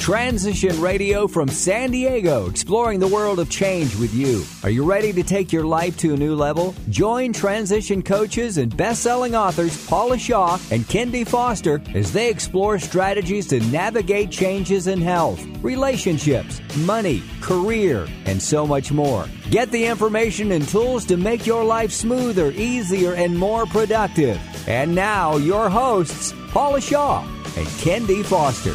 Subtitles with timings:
[0.00, 4.42] Transition Radio from San Diego, exploring the world of change with you.
[4.62, 6.74] Are you ready to take your life to a new level?
[6.88, 11.22] Join transition coaches and best-selling authors Paula Shaw and Ken D.
[11.24, 18.66] Foster as they explore strategies to navigate changes in health, relationships, money, career, and so
[18.66, 19.26] much more.
[19.50, 24.40] Get the information and tools to make your life smoother, easier, and more productive.
[24.66, 27.22] And now, your hosts, Paula Shaw
[27.58, 28.22] and Ken D.
[28.22, 28.74] Foster.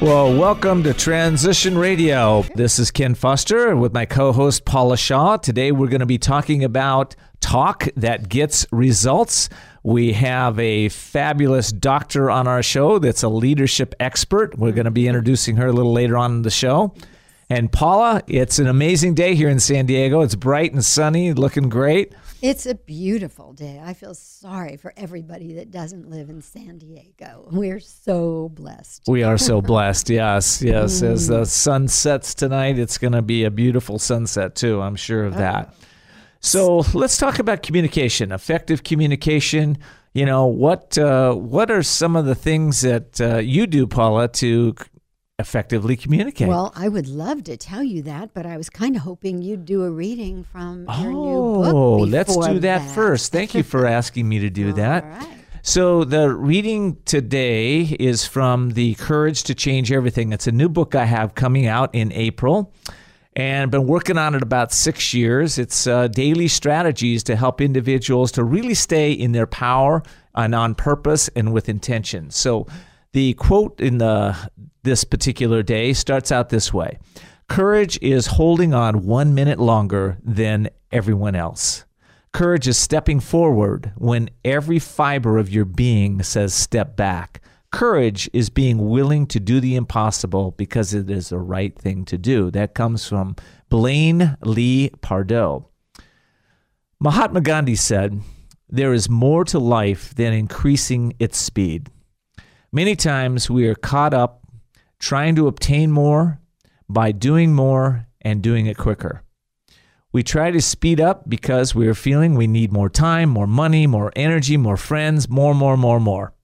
[0.00, 2.42] Well, welcome to Transition Radio.
[2.54, 5.36] This is Ken Foster with my co host Paula Shaw.
[5.36, 9.50] Today we're going to be talking about talk that gets results.
[9.82, 14.58] We have a fabulous doctor on our show that's a leadership expert.
[14.58, 16.94] We're going to be introducing her a little later on in the show.
[17.50, 20.22] And Paula, it's an amazing day here in San Diego.
[20.22, 22.14] It's bright and sunny, looking great.
[22.42, 23.82] It's a beautiful day.
[23.84, 27.46] I feel sorry for everybody that doesn't live in San Diego.
[27.52, 29.02] We're so blessed.
[29.06, 30.10] We are so blessed.
[30.20, 31.02] Yes, yes.
[31.02, 34.80] As the sun sets tonight, it's going to be a beautiful sunset, too.
[34.80, 35.74] I'm sure of that.
[36.40, 39.78] So let's talk about communication, effective communication.
[40.14, 40.96] You know what?
[40.98, 44.74] Uh, what are some of the things that uh, you do, Paula, to
[45.40, 46.48] effectively communicate?
[46.48, 49.64] Well, I would love to tell you that, but I was kind of hoping you'd
[49.64, 51.74] do a reading from your new book.
[51.74, 53.32] Oh, let's do that, first.
[53.32, 55.04] Thank you for asking me to do All that.
[55.04, 55.36] right.
[55.62, 60.32] So, the reading today is from The Courage to Change Everything.
[60.32, 62.72] It's a new book I have coming out in April.
[63.36, 65.58] And I've been working on it about six years.
[65.58, 70.02] It's uh, daily strategies to help individuals to really stay in their power
[70.34, 72.30] and on purpose and with intention.
[72.30, 72.66] So,
[73.12, 74.36] the quote in the
[74.82, 76.98] this particular day starts out this way
[77.48, 81.84] Courage is holding on one minute longer than everyone else.
[82.32, 87.42] Courage is stepping forward when every fiber of your being says step back.
[87.72, 92.16] Courage is being willing to do the impossible because it is the right thing to
[92.16, 92.50] do.
[92.50, 93.34] That comes from
[93.68, 95.66] Blaine Lee Pardoe.
[97.00, 98.20] Mahatma Gandhi said,
[98.68, 101.90] There is more to life than increasing its speed.
[102.72, 104.39] Many times we are caught up
[105.00, 106.40] trying to obtain more
[106.88, 109.22] by doing more and doing it quicker.
[110.12, 113.86] We try to speed up because we are feeling we need more time, more money,
[113.86, 116.34] more energy, more friends, more, more, more, more.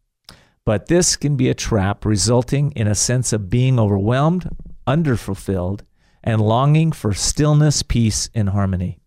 [0.65, 4.49] But this can be a trap, resulting in a sense of being overwhelmed,
[4.87, 5.83] underfulfilled,
[6.25, 9.01] and longing for stillness, peace, and harmony.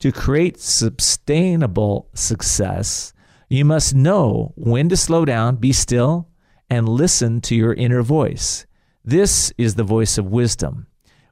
[0.00, 3.12] To create sustainable success,
[3.48, 6.28] you must know when to slow down, be still,
[6.70, 8.66] and listen to your inner voice.
[9.04, 10.86] This is the voice of wisdom,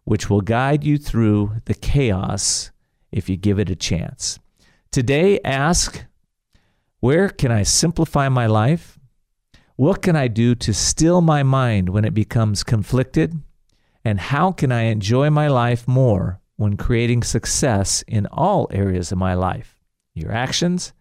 [0.04, 2.70] which will guide you through the chaos
[3.12, 4.38] if you give it a chance.
[4.90, 6.04] Today, ask
[7.00, 8.98] where can I simplify my life?
[9.76, 13.34] What can I do to still my mind when it becomes conflicted?
[14.04, 19.18] And how can I enjoy my life more when creating success in all areas of
[19.18, 19.82] my life?
[20.14, 20.94] Your actions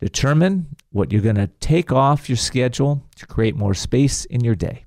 [0.00, 4.54] determine what you're going to take off your schedule to create more space in your
[4.54, 4.86] day.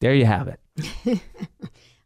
[0.00, 0.60] There you have it.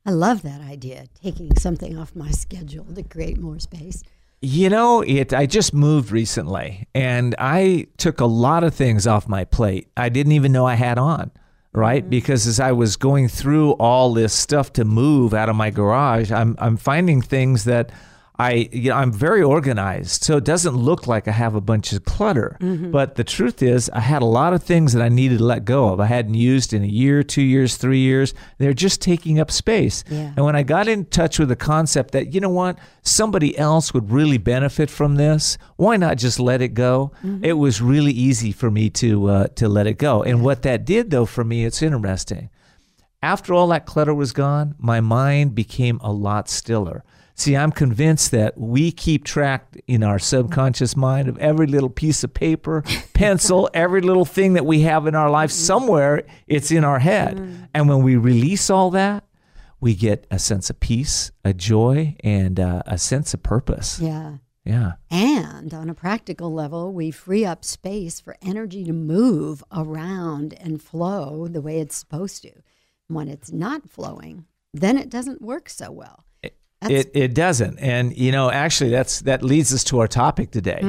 [0.07, 4.03] I love that idea, taking something off my schedule to create more space.
[4.41, 9.29] You know, it I just moved recently and I took a lot of things off
[9.29, 9.89] my plate.
[9.97, 11.31] I didn't even know I had on,
[11.73, 12.03] right?
[12.03, 12.11] Mm-hmm.
[12.11, 16.33] Because as I was going through all this stuff to move out of my garage,
[16.33, 17.93] I'm I'm finding things that
[18.39, 21.93] I you know, I'm very organized, so it doesn't look like I have a bunch
[21.93, 22.57] of clutter.
[22.91, 25.65] But the truth is, I had a lot of things that I needed to let
[25.65, 26.01] go of.
[26.01, 28.35] I hadn't used in a year, two years, three years.
[28.59, 30.03] They're just taking up space.
[30.09, 30.33] Yeah.
[30.37, 33.93] And when I got in touch with the concept that you know what, somebody else
[33.93, 37.13] would really benefit from this, why not just let it go?
[37.43, 40.23] It was really easy for me to uh, to let it go.
[40.23, 42.49] And what that did, though, for me, it's interesting
[43.23, 47.05] after all that clutter was gone, my mind became a lot stiller.
[47.35, 52.23] See, I'm convinced that we keep track in our subconscious mind of every little piece
[52.23, 52.83] of paper,
[53.15, 55.51] pencil, every little thing that we have in our life.
[55.51, 57.69] Somewhere it's in our head.
[57.75, 59.25] And when we release all that,
[59.81, 63.99] we get a sense of peace, a joy, and uh, a sense of purpose.
[63.99, 64.37] Yeah.
[64.65, 64.93] Yeah.
[65.11, 70.81] And on a practical level, we free up space for energy to move around and
[70.81, 72.53] flow the way it's supposed to.
[73.09, 76.25] When it's not flowing, then it doesn't work so well.
[76.83, 80.51] That's- It, it doesn't, and you know, actually, that's that leads us to our topic
[80.51, 80.81] today.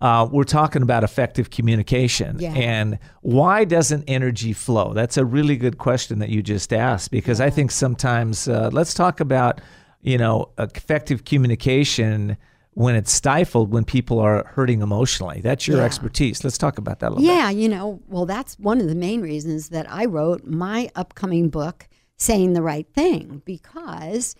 [0.00, 2.52] Uh, we're talking about effective communication, Yeah.
[2.52, 4.92] and why doesn't energy flow?
[4.92, 8.92] That's a really good question that you just asked because I think sometimes uh, let's
[8.94, 9.60] talk about
[10.02, 12.36] you know effective communication
[12.74, 15.40] when it's stifled when people are hurting emotionally.
[15.40, 15.84] That's your Yeah.
[15.84, 16.44] expertise.
[16.44, 17.32] Let's talk about that a little bit.
[17.34, 21.48] Yeah, you know, well, that's one of the main reasons that I wrote my upcoming
[21.48, 24.36] book, Saying the Right Thing, because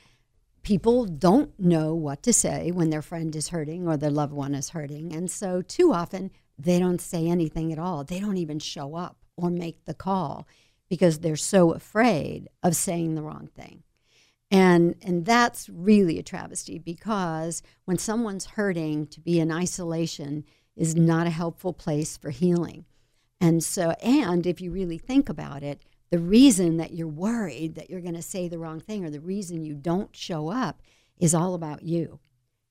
[0.66, 4.52] people don't know what to say when their friend is hurting or their loved one
[4.52, 5.14] is hurting.
[5.14, 8.02] And so, too often, they don't say anything at all.
[8.02, 10.44] They don't even show up or make the call
[10.88, 13.84] because they're so afraid of saying the wrong thing.
[14.50, 20.96] And and that's really a travesty because when someone's hurting to be in isolation is
[20.96, 22.86] not a helpful place for healing.
[23.40, 25.80] And so and if you really think about it,
[26.10, 29.20] the reason that you're worried that you're going to say the wrong thing or the
[29.20, 30.82] reason you don't show up
[31.18, 32.20] is all about you.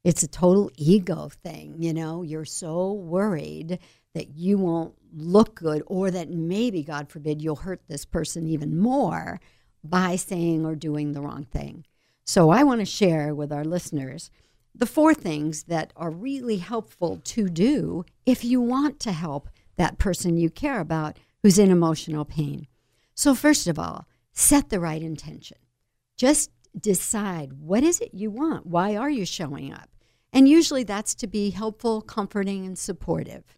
[0.03, 2.21] It's a total ego thing, you know.
[2.21, 3.79] You're so worried
[4.13, 8.77] that you won't look good or that maybe god forbid you'll hurt this person even
[8.77, 9.39] more
[9.83, 11.85] by saying or doing the wrong thing.
[12.25, 14.31] So I want to share with our listeners
[14.73, 19.97] the four things that are really helpful to do if you want to help that
[19.97, 22.67] person you care about who's in emotional pain.
[23.15, 25.57] So, first of all, set the right intention.
[26.17, 28.65] Just decide what is it you want?
[28.65, 29.89] Why are you showing up?
[30.33, 33.57] And usually that's to be helpful, comforting, and supportive.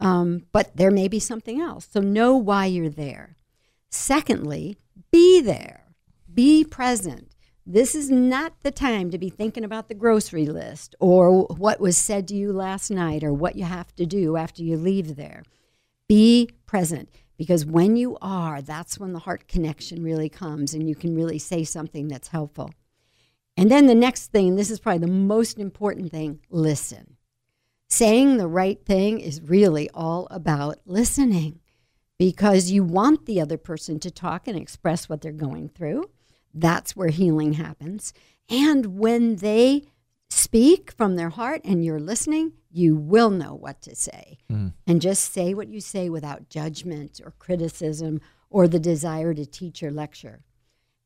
[0.00, 1.88] Um, but there may be something else.
[1.90, 3.36] So, know why you're there.
[3.88, 4.78] Secondly,
[5.12, 5.84] be there,
[6.32, 7.32] be present.
[7.64, 11.98] This is not the time to be thinking about the grocery list or what was
[11.98, 15.42] said to you last night or what you have to do after you leave there.
[16.08, 20.96] Be present because when you are, that's when the heart connection really comes and you
[20.96, 22.70] can really say something that's helpful.
[23.56, 27.16] And then the next thing, this is probably the most important thing listen.
[27.88, 31.60] Saying the right thing is really all about listening
[32.18, 36.10] because you want the other person to talk and express what they're going through.
[36.52, 38.12] That's where healing happens.
[38.50, 39.84] And when they
[40.30, 44.38] speak from their heart and you're listening, you will know what to say.
[44.86, 48.20] And just say what you say without judgment or criticism
[48.50, 50.42] or the desire to teach or lecture.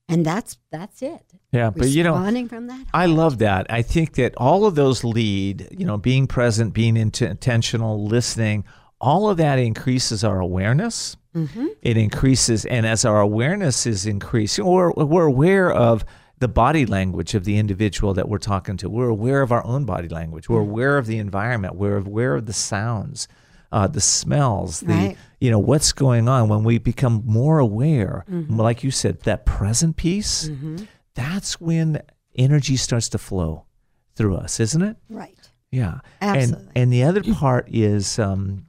[0.09, 1.25] And that's that's it.
[1.53, 2.87] Yeah, but you know, Responding from that.
[2.93, 3.67] I love that.
[3.71, 8.65] I think that all of those lead, you know, being present, being int- intentional, listening,
[9.01, 11.17] all of that increases our awareness.
[11.35, 11.69] Mm-hmm.
[11.81, 16.05] It increases, and as our awareness is increasing, we're, we're aware of
[16.43, 18.91] the body language of the individual that we're talking to.
[18.91, 20.49] We're aware of our own body language.
[20.49, 21.77] We're aware of the environment.
[21.77, 23.29] We're aware of the sounds,
[23.71, 25.17] uh, the smells, the Right.
[25.41, 26.49] you know what's going on.
[26.49, 30.51] When we become more aware, like you said, that present piece,
[31.15, 32.03] that's when
[32.37, 33.65] energy starts to flow
[34.17, 34.97] through us, isn't it?
[35.09, 35.39] Right.
[35.71, 36.01] Yeah.
[36.21, 36.65] Absolutely.
[36.67, 38.67] And and the other part is, um,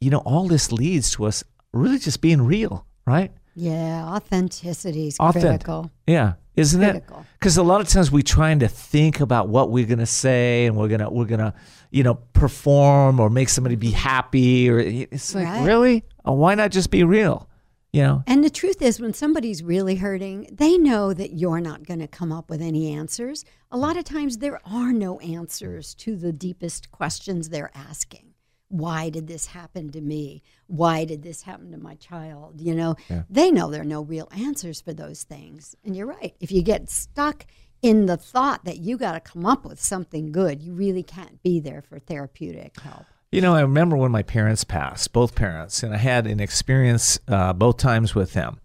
[0.00, 1.42] you know, all this leads to us
[1.72, 3.32] really just being real, right?
[3.58, 5.48] Yeah, authenticity is Authentic.
[5.64, 5.90] critical.
[6.06, 7.20] Yeah, isn't Critical.
[7.20, 7.26] it?
[7.38, 10.76] Because a lot of times we're trying to think about what we're gonna say and
[10.76, 11.54] we're gonna we're gonna
[11.90, 15.64] you know perform or make somebody be happy or it's like Right.
[15.66, 17.48] really oh, why not just be real?
[17.94, 18.22] You know.
[18.26, 22.08] And the truth is, when somebody's really hurting, they know that you're not going to
[22.08, 23.42] come up with any answers.
[23.70, 28.25] A lot of times, there are no answers to the deepest questions they're asking.
[28.68, 30.42] Why did this happen to me?
[30.66, 32.60] Why did this happen to my child?
[32.60, 32.96] You know,
[33.30, 35.76] they know there are no real answers for those things.
[35.84, 36.34] And you're right.
[36.40, 37.46] If you get stuck
[37.82, 41.42] in the thought that you got to come up with something good, you really can't
[41.42, 43.04] be there for therapeutic help.
[43.30, 47.18] You know, I remember when my parents passed, both parents, and I had an experience
[47.28, 48.60] uh, both times with them.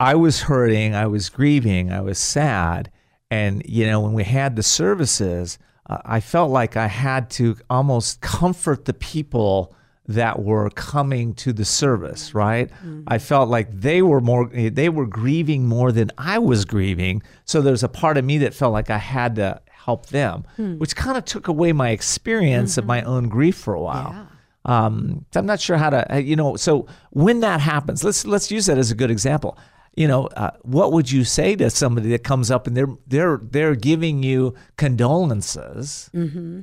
[0.00, 2.90] I was hurting, I was grieving, I was sad.
[3.30, 5.58] And, you know, when we had the services,
[5.88, 9.74] uh, I felt like I had to almost comfort the people
[10.06, 12.70] that were coming to the service, right?
[13.06, 17.22] I felt like they were more, they were grieving more than I was grieving.
[17.44, 20.44] So there's a part of me that felt like I had to help them,
[20.78, 24.28] which kind of took away my experience of my own grief for a while.
[24.64, 26.56] Um, so I'm not sure how to, uh, you know.
[26.56, 29.56] So when that happens, let's let's use that as a good example.
[29.96, 33.40] You know, uh, what would you say to somebody that comes up and they're they're
[33.42, 36.10] they're giving you condolences,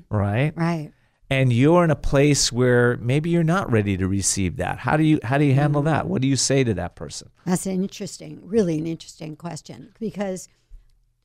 [0.09, 0.53] right?
[0.55, 0.91] Right.
[1.29, 4.77] And you're in a place where maybe you're not ready to receive that.
[4.79, 6.07] How do you how do you handle that?
[6.07, 7.29] What do you say to that person?
[7.45, 10.47] That's an interesting, really an interesting question because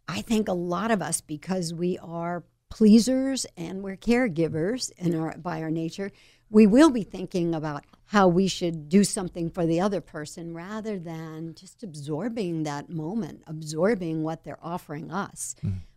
[0.09, 5.37] I think a lot of us, because we are pleasers and we're caregivers in our
[5.37, 6.11] by our nature,
[6.51, 10.99] we will be thinking about how we should do something for the other person rather
[10.99, 15.55] than just absorbing that moment, absorbing what they're offering us.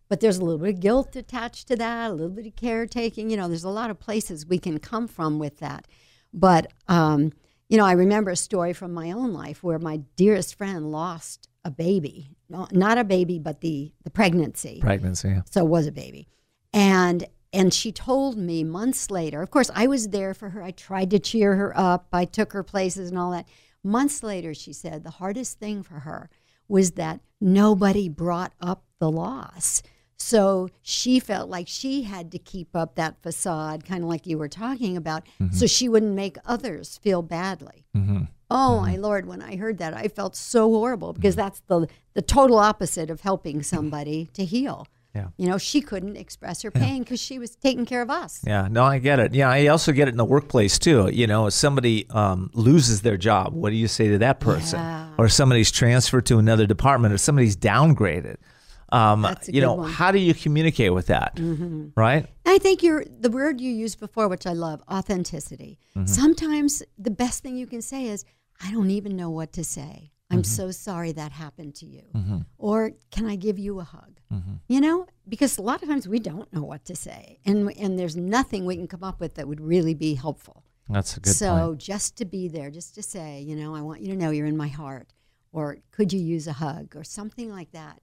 [0.10, 3.32] But there's a little bit of guilt attached to that, a little bit of caretaking.
[3.32, 5.88] You know, there's a lot of places we can come from with that.
[6.32, 7.32] But um,
[7.68, 11.50] you know, I remember a story from my own life where my dearest friend lost
[11.66, 14.80] a baby, No- not a baby, but the the pregnancy.
[14.82, 15.42] Pregnancy.
[15.50, 16.28] So it was a baby,
[16.74, 20.64] and And she told me months later, of course, I was there for her.
[20.64, 23.48] I tried to cheer her up, I took her places and all that.
[23.84, 26.30] Months later, she said the hardest thing for her
[26.68, 29.84] was that nobody brought up the loss.
[30.18, 34.38] So she felt like she had to keep up that facade, kind of like you
[34.38, 35.54] were talking about, mm-hmm.
[35.54, 37.86] so she wouldn't make others feel badly.
[37.96, 38.24] Mm-hmm.
[38.50, 39.02] Oh my mm-hmm.
[39.02, 39.26] lord!
[39.26, 43.22] When I heard that, I felt so horrible because that's the the total opposite of
[43.22, 44.88] helping somebody to heal.
[45.15, 45.27] Yeah.
[45.38, 48.41] You know, she couldn't express her pain because she was taking care of us.
[48.46, 49.36] Yeah, no, I get it.
[49.36, 51.08] Yeah, I also get it in the workplace too.
[51.10, 54.79] You know, if somebody um, loses their job, what do you say to that person?
[54.79, 55.10] Yeah.
[55.20, 58.38] Or somebody's transferred to another department, or somebody's downgraded.
[58.89, 59.91] Um, you know, one.
[59.91, 61.36] how do you communicate with that?
[61.36, 61.89] Mm-hmm.
[61.96, 62.27] Right?
[62.46, 65.79] I think you're the word you used before, which I love, authenticity.
[66.05, 68.25] Sometimes the best thing you can say is,
[68.63, 70.12] I don't even know what to say.
[70.34, 70.44] I'm mm-hmm.
[70.44, 72.04] so sorry that happened to you.
[72.16, 72.38] Mm-hmm.
[72.58, 74.20] Or can I give you a hug?
[74.32, 74.54] Mm-hmm.
[74.68, 77.40] You know, because a lot of times we don't know what to say.
[77.46, 80.63] And and there's nothing we can come up with that would really be helpful.
[80.90, 81.80] That's a good so point.
[81.80, 84.48] just to be there, just to say, you know, I want you to know you're
[84.48, 85.13] in my heart.
[85.52, 88.02] Or could you use a hug or something like that?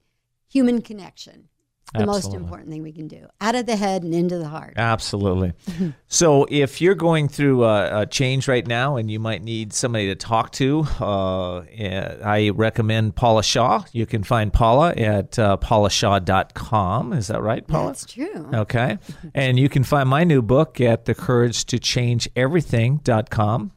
[0.48, 1.48] Human connection.
[1.92, 3.26] The most important thing we can do.
[3.40, 4.74] Out of the head and into the heart.
[4.76, 5.54] Absolutely.
[6.08, 10.06] so, if you're going through a, a change right now and you might need somebody
[10.06, 13.82] to talk to, uh, eh, I recommend Paula Shaw.
[13.92, 17.12] You can find Paula at uh, paulashaw.com.
[17.12, 17.88] Is that right, Paula?
[17.88, 18.48] That's true.
[18.54, 18.98] Okay.
[19.34, 23.72] And you can find my new book at thecouragetochangeeverything.com.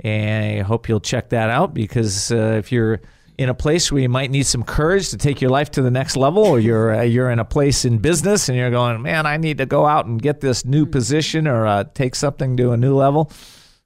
[0.00, 3.00] And I hope you'll check that out because uh, if you're
[3.38, 5.90] in a place where you might need some courage to take your life to the
[5.90, 9.26] next level, or you're uh, you're in a place in business and you're going, man,
[9.26, 12.72] I need to go out and get this new position or uh, take something to
[12.72, 13.30] a new level.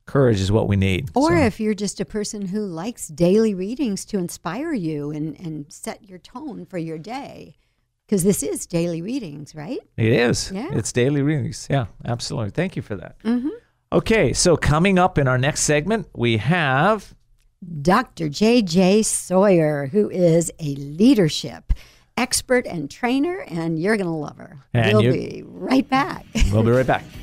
[0.07, 1.11] Courage is what we need.
[1.15, 5.39] Or So, if you're just a person who likes daily readings to inspire you and,
[5.39, 7.57] and set your tone for your day,
[8.07, 9.79] because this is daily readings, right?
[9.97, 10.51] it is.
[10.53, 10.71] Yeah.
[10.73, 11.69] It's daily readings.
[11.71, 12.51] Yeah, absolutely.
[12.51, 13.17] Thank you for that.
[13.93, 17.15] Okay, so coming up in our next segment, we have
[17.83, 18.29] Dr.
[18.29, 19.03] J.J.
[19.03, 21.73] Sawyer, who is a leadership
[22.17, 24.59] expert and trainer, and you're going to love her.
[24.73, 26.25] And we'll you- be right back.
[26.53, 27.05] We'll be right back.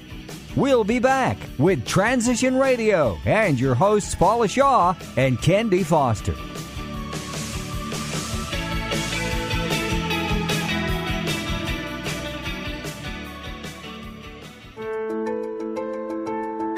[0.56, 5.84] We'll be back with Transition Radio and your hosts Paula Shaw and Ken D.
[5.84, 6.34] Foster.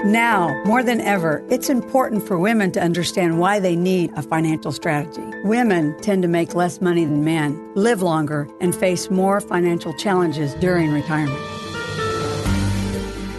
[0.05, 4.71] Now, more than ever, it's important for women to understand why they need a financial
[4.71, 5.21] strategy.
[5.43, 10.53] Women tend to make less money than men, live longer, and face more financial challenges
[10.55, 11.37] during retirement.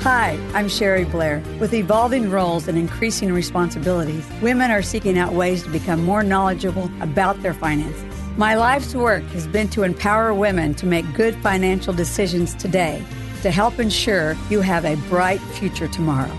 [0.03, 1.43] Hi, I'm Sherry Blair.
[1.59, 6.91] With evolving roles and increasing responsibilities, women are seeking out ways to become more knowledgeable
[7.01, 8.05] about their finances.
[8.37, 13.03] My life's work has been to empower women to make good financial decisions today
[13.41, 16.31] to help ensure you have a bright future tomorrow.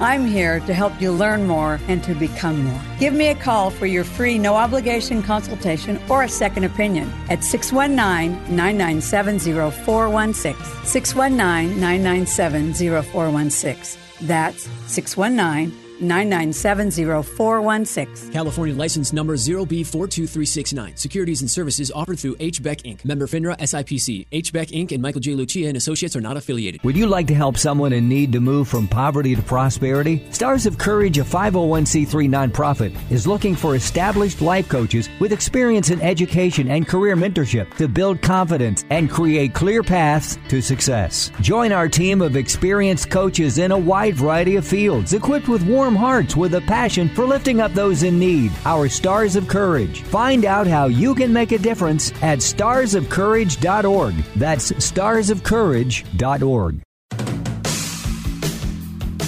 [0.00, 2.80] I'm here to help you learn more and to become more.
[2.98, 7.44] Give me a call for your free no obligation consultation or a second opinion at
[7.44, 9.38] 619 997
[9.70, 10.54] 0416.
[10.84, 14.00] 619 997 0416.
[14.26, 18.32] That's 619 997 0416.
[18.32, 20.98] California license number 0B42369.
[20.98, 23.04] Securities and services offered through HBEC Inc.
[23.04, 24.26] Member FINRA SIPC.
[24.28, 24.92] HBEC Inc.
[24.92, 25.34] and Michael J.
[25.34, 26.82] Lucia and Associates are not affiliated.
[26.84, 30.24] Would you like to help someone in need to move from poverty to prosperity?
[30.30, 36.00] Stars of Courage, a 501c3 nonprofit, is looking for established life coaches with experience in
[36.00, 41.30] education and career mentorship to build confidence and create clear paths to success.
[41.40, 45.89] Join our team of experienced coaches in a wide variety of fields, equipped with warm
[45.94, 48.52] hearts with a passion for lifting up those in need.
[48.64, 50.02] Our Stars of Courage.
[50.02, 54.14] Find out how you can make a difference at starsofcourage.org.
[54.36, 56.82] That's starsofcourage.org.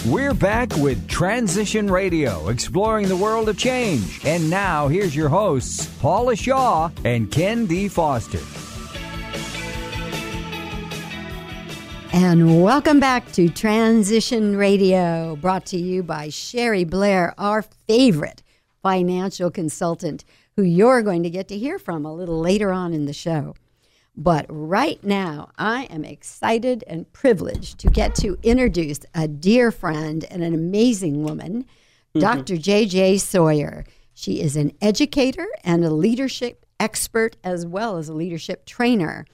[0.05, 4.27] We're back with Transition Radio, exploring the world of change.
[4.27, 7.87] And now, here's your hosts, Paula Shaw and Ken D.
[7.87, 8.41] Foster.
[12.15, 18.43] And welcome back to Transition Radio, brought to you by Sherry Blair, our favorite
[18.83, 20.23] financial consultant,
[20.55, 23.55] who you're going to get to hear from a little later on in the show.
[24.15, 30.23] But right now, I am excited and privileged to get to introduce a dear friend
[30.31, 32.21] and an amazing woman, mm-hmm.
[32.21, 32.59] Dr.
[32.59, 33.19] J.J.
[33.19, 33.87] Sawyer.
[34.13, 39.25] She is an educator and a leadership expert as well as a leadership trainer.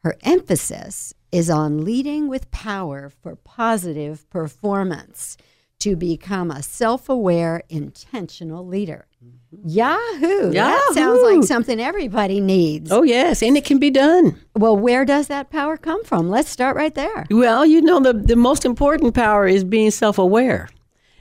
[0.00, 5.36] Her emphasis is on leading with power for positive performance.
[5.78, 9.06] to become a self aware, intentional leader.
[9.22, 9.68] Mm-hmm.
[9.68, 10.50] Yahoo!
[10.52, 10.94] That Yahoo!
[10.94, 12.90] sounds like something everybody needs.
[12.90, 14.40] Oh, yes, and it can be done.
[14.54, 16.30] Well, where does that power come from?
[16.30, 17.26] Let's start right there.
[17.30, 20.70] Well, you know, the, the most important power is being self aware.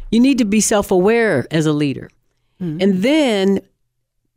[0.10, 2.10] You need to be self aware as a leader.
[2.62, 2.82] Mm-hmm.
[2.82, 3.60] And then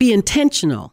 [0.00, 0.92] be intentional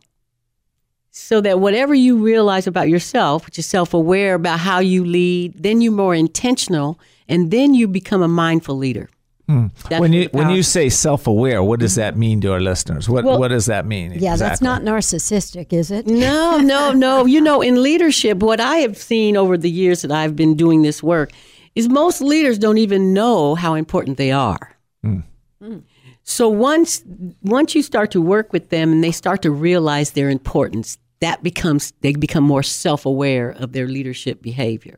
[1.17, 5.53] so that whatever you realize about yourself, which is self aware about how you lead,
[5.63, 9.09] then you're more intentional and then you become a mindful leader.
[9.47, 9.67] Hmm.
[9.89, 13.07] That's when you when you say self-aware, what does that mean to our listeners?
[13.07, 14.13] What Well- what does that mean?
[14.15, 16.07] Yeah, that's not narcissistic, is it?
[16.07, 17.25] No, no, no.
[17.35, 20.81] You know, in leadership, what I have seen over the years that I've been doing
[20.81, 21.31] this work
[21.75, 24.75] is most leaders don't even know how important they are.
[25.03, 25.19] Hmm.
[25.61, 25.77] Hmm.
[26.23, 27.03] So once
[27.43, 31.43] once you start to work with them and they start to realize their importance, that
[31.43, 34.95] becomes they become more self-aware of their leadership behavior.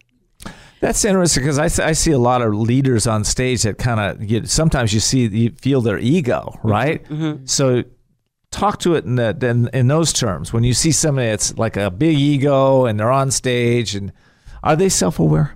[0.80, 4.30] That's interesting because I, I see a lot of leaders on stage that kind of
[4.30, 7.04] you, sometimes you see you feel their ego, right?
[7.46, 7.84] So
[8.52, 10.54] talk to it in, that in in those terms.
[10.54, 14.12] When you see somebody that's like a big ego and they're on stage, and
[14.64, 15.56] are they self aware?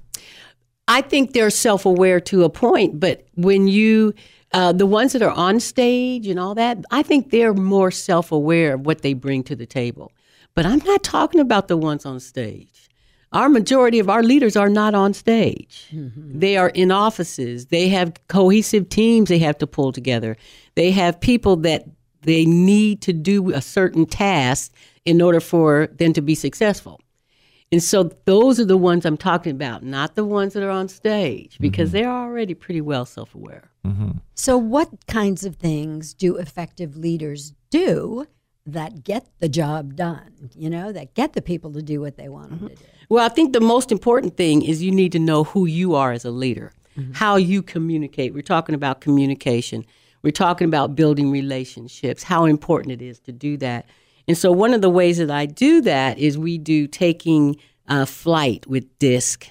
[0.87, 4.13] I think they're self aware to a point, but when you,
[4.53, 8.31] uh, the ones that are on stage and all that, I think they're more self
[8.31, 10.11] aware of what they bring to the table.
[10.53, 12.89] But I'm not talking about the ones on stage.
[13.33, 15.87] Our majority of our leaders are not on stage.
[15.91, 16.39] Mm-hmm.
[16.39, 17.67] They are in offices.
[17.67, 20.35] They have cohesive teams they have to pull together.
[20.75, 21.85] They have people that
[22.23, 24.73] they need to do a certain task
[25.05, 26.99] in order for them to be successful.
[27.71, 30.89] And so those are the ones I'm talking about, not the ones that are on
[30.89, 31.99] stage, because mm-hmm.
[31.99, 33.71] they're already pretty well self aware.
[33.85, 34.11] Mm-hmm.
[34.35, 38.27] So, what kinds of things do effective leaders do
[38.65, 40.49] that get the job done?
[40.55, 42.83] You know, that get the people to do what they want them to do.
[43.09, 46.11] Well, I think the most important thing is you need to know who you are
[46.11, 46.71] as a leader,
[47.13, 48.33] how you communicate.
[48.33, 49.85] We're talking about communication,
[50.21, 53.85] we're talking about building relationships, how important it is to do that.
[54.27, 58.05] And so, one of the ways that I do that is we do taking uh,
[58.05, 59.49] flight with DISC.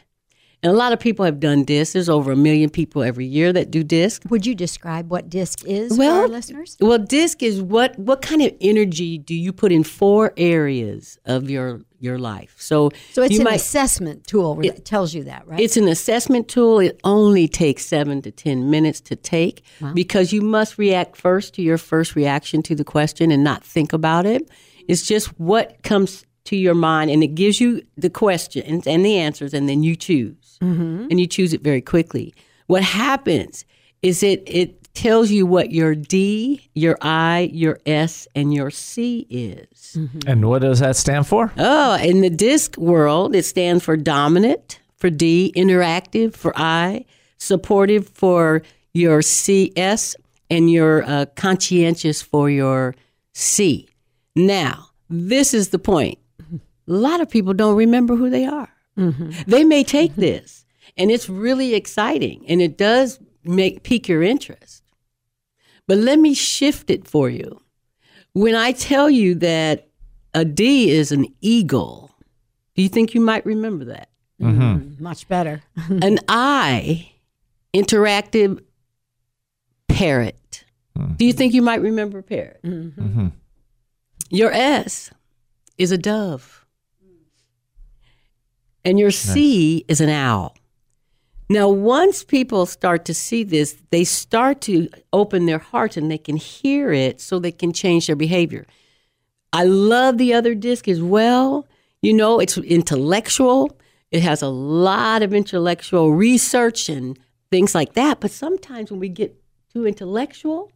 [0.62, 1.94] And a lot of people have done DISC.
[1.94, 4.22] There's over a million people every year that do DISC.
[4.28, 6.76] Would you describe what DISC is Well, for our listeners?
[6.80, 11.48] Well, disc is what what kind of energy do you put in four areas of
[11.48, 12.54] your your life?
[12.58, 15.60] So So, it's an might, assessment tool that tells you that, right?
[15.60, 16.78] it's an assessment tool.
[16.78, 19.62] It only takes seven to ten minutes to take
[19.94, 23.92] because you must react first to your first reaction to the question and not think
[23.92, 24.50] about it.
[24.88, 29.16] It's just what comes to your mind, and it gives you the questions and the
[29.18, 32.34] answers, and then you choose, and you choose it very quickly.
[32.66, 33.64] What happens
[34.02, 39.26] is it it tells you what your D, your I, your S, and your C
[39.30, 39.96] is.
[40.26, 41.52] And what does that stand for?
[41.56, 47.04] Oh, in the DISC world, it stands for dominant, for D, interactive, for I,
[47.38, 50.16] supportive for your CS,
[50.50, 52.94] and your uh, conscientious for your
[53.32, 53.88] C.
[54.34, 56.18] Now, this is the point.
[56.52, 56.58] A
[56.92, 58.68] lot of people don't remember who they are.
[58.98, 59.30] Mm-hmm.
[59.46, 60.20] They may take mm-hmm.
[60.20, 60.64] this,
[60.96, 64.82] and it's really exciting, and it does make pique your interest.
[65.86, 67.60] But let me shift it for you.
[68.32, 69.88] When I tell you that
[70.34, 72.10] a D is an eagle,
[72.76, 74.08] do you think you might remember that?
[74.40, 74.62] Mm-hmm.
[74.62, 75.62] Mm, much better.
[75.76, 77.10] an I,
[77.74, 78.62] interactive
[79.88, 80.64] parrot.
[80.96, 81.14] Hmm.
[81.14, 82.60] Do you think you might remember a parrot?
[84.30, 85.10] Your S
[85.76, 86.59] is a dove.
[88.84, 90.56] And your C is an owl.
[91.50, 96.16] Now, once people start to see this, they start to open their hearts and they
[96.16, 98.66] can hear it so they can change their behavior.
[99.52, 101.66] I love the other disc as well.
[102.02, 103.76] You know, it's intellectual.
[104.12, 107.18] It has a lot of intellectual research and
[107.50, 108.20] things like that.
[108.20, 109.36] But sometimes when we get
[109.72, 110.70] too intellectual,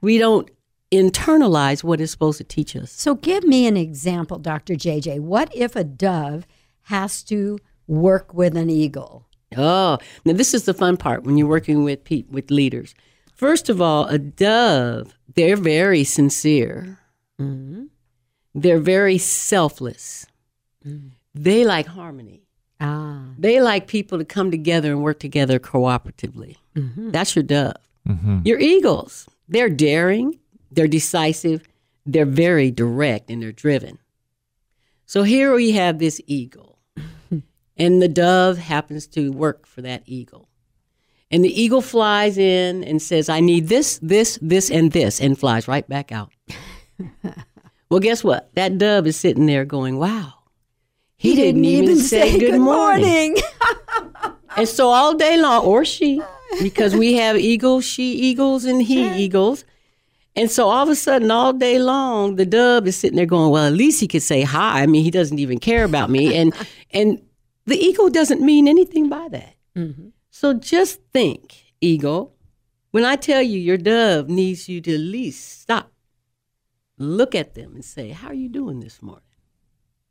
[0.00, 0.50] we don't
[0.92, 2.90] internalize what it's supposed to teach us.
[2.92, 4.74] So, give me an example, Dr.
[4.74, 5.20] JJ.
[5.20, 6.46] What if a dove
[6.86, 9.26] has to work with an eagle?
[9.56, 12.94] Oh, now this is the fun part when you're working with pe- with leaders.
[13.34, 16.98] First of all, a dove, they're very sincere.
[17.40, 17.84] Mm-hmm.
[18.54, 20.26] They're very selfless.
[20.86, 21.10] Mm.
[21.34, 22.42] They like harmony.
[22.80, 26.56] Ah, They like people to come together and work together cooperatively.
[26.74, 27.10] Mm-hmm.
[27.10, 27.76] That's your dove.
[28.08, 28.40] Mm-hmm.
[28.44, 30.38] Your eagles, they're daring,
[30.70, 31.66] they're decisive,
[32.06, 33.98] they're very direct, and they're driven.
[35.06, 36.75] So here we have this eagle,
[37.76, 40.48] and the dove happens to work for that eagle.
[41.30, 45.38] And the eagle flies in and says, I need this, this, this, and this, and
[45.38, 46.32] flies right back out.
[47.90, 48.54] well, guess what?
[48.54, 50.34] That dove is sitting there going, Wow,
[51.16, 53.36] He, didn't, even say, good, morning.
[54.56, 56.22] And so all day long, or she,
[56.62, 59.64] because we have eagles, she eagles, and he eagles.
[60.34, 63.50] And so all of a sudden, all day long, the dove is sitting there going,
[63.50, 64.82] "Well, at least he could say hi.
[64.82, 66.54] I mean, he doesn't even care about me." And
[66.90, 67.20] and
[67.66, 69.54] the eagle doesn't mean anything by that.
[69.76, 70.08] Mm-hmm.
[70.30, 72.34] So just think, eagle,
[72.90, 75.92] when I tell you your dove needs you to at least stop,
[76.98, 79.22] look at them, and say, "How are you doing this morning?"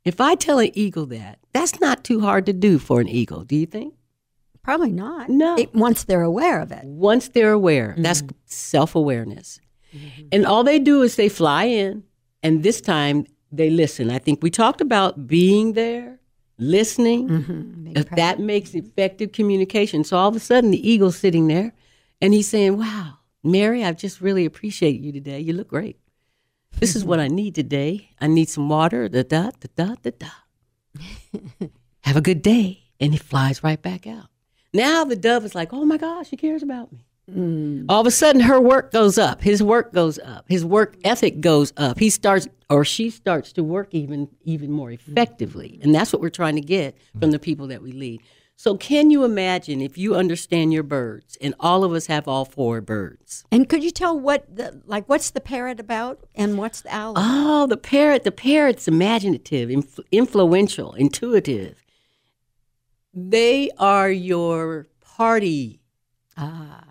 [0.04, 3.42] If I tell an eagle that, that's not too hard to do for an eagle.
[3.42, 3.94] Do you think?
[4.62, 5.28] Probably not.
[5.28, 5.56] No.
[5.56, 6.84] It- once they're aware of it.
[6.84, 8.36] once they're aware that's mm-hmm.
[8.46, 9.60] self-awareness
[9.94, 10.26] mm-hmm.
[10.32, 12.02] and all they do is they fly in
[12.42, 16.18] and this time they listen i think we talked about being there
[16.58, 20.04] listening Being if that makes effective communication.
[20.04, 21.72] So all of a sudden the eagle's sitting there
[22.20, 25.40] and he's saying wow mary i just really appreciate you today.
[25.40, 25.98] You look great.
[26.78, 28.10] This is what i need today.
[28.20, 31.68] I need some water da da da da da da.
[32.00, 34.26] Have a good day and he flies right back out.
[34.72, 38.10] Now the dove is like oh my gosh he cares about me all of a
[38.10, 39.42] sudden her work goes up.
[39.42, 40.44] His work goes up.
[40.48, 41.98] His work ethic goes up.
[41.98, 45.80] He starts or she starts to work even even more effectively.
[45.82, 48.22] And that's what we're trying to get from the people that we lead.
[48.58, 52.46] So can you imagine if you understand your birds and all of us have all
[52.46, 53.44] four birds?
[53.52, 57.14] And could you tell what the like what's the parrot about and what's the owl?
[57.16, 61.82] oh the parrot the parrot's imaginative inf- influential intuitive.
[63.12, 65.80] They are your party.
[66.36, 66.84] Ah,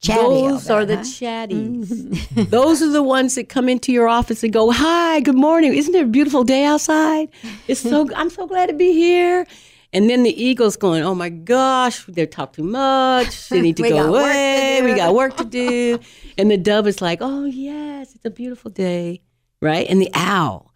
[0.00, 0.22] chatty.
[0.22, 1.02] Those are the huh?
[1.02, 2.50] chatties.
[2.50, 5.74] Those are the ones that come into your office and go, "Hi, good morning.
[5.74, 7.28] Isn't it a beautiful day outside?
[7.66, 9.46] It's so I'm so glad to be here."
[9.92, 13.48] And then the eagle's going, "Oh my gosh, they talk too much.
[13.50, 14.80] They need to go work to away.
[14.82, 15.98] We got work to do."
[16.36, 19.22] and the dove is like, "Oh yes, it's a beautiful day."
[19.60, 19.86] Right?
[19.88, 20.72] And the owl,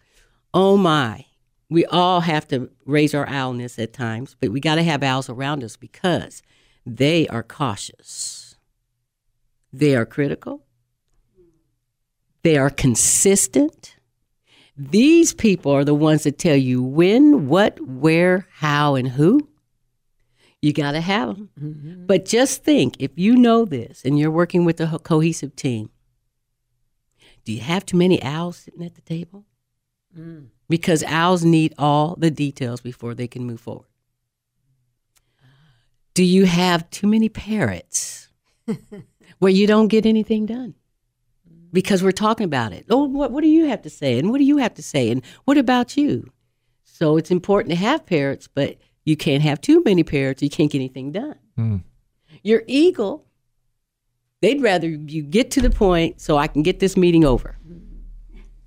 [0.53, 1.25] "Oh my,
[1.69, 5.29] we all have to raise our owlness at times, but we got to have owls
[5.29, 6.43] around us because
[6.85, 8.42] they are cautious.
[9.73, 10.63] They are critical.
[12.43, 13.95] They are consistent.
[14.77, 19.49] These people are the ones that tell you when, what, where, how, and who.
[20.61, 21.49] You got to have them.
[21.59, 22.05] Mm-hmm.
[22.05, 25.89] But just think if you know this and you're working with a cohesive team,
[27.43, 29.45] do you have too many owls sitting at the table?
[30.17, 30.47] Mm.
[30.69, 33.87] Because owls need all the details before they can move forward.
[36.13, 38.29] Do you have too many parrots
[39.43, 40.73] where you don't get anything done?
[41.71, 42.85] Because we're talking about it.
[42.89, 44.17] Oh, what, what do you have to say?
[44.17, 45.09] And what do you have to say?
[45.09, 46.31] And what about you?
[46.83, 50.41] So it's important to have parrots, but you can't have too many parrots.
[50.41, 51.35] You can't get anything done.
[51.57, 51.77] Hmm.
[52.43, 53.25] Your eagle,
[54.41, 57.57] they'd rather you get to the point so I can get this meeting over.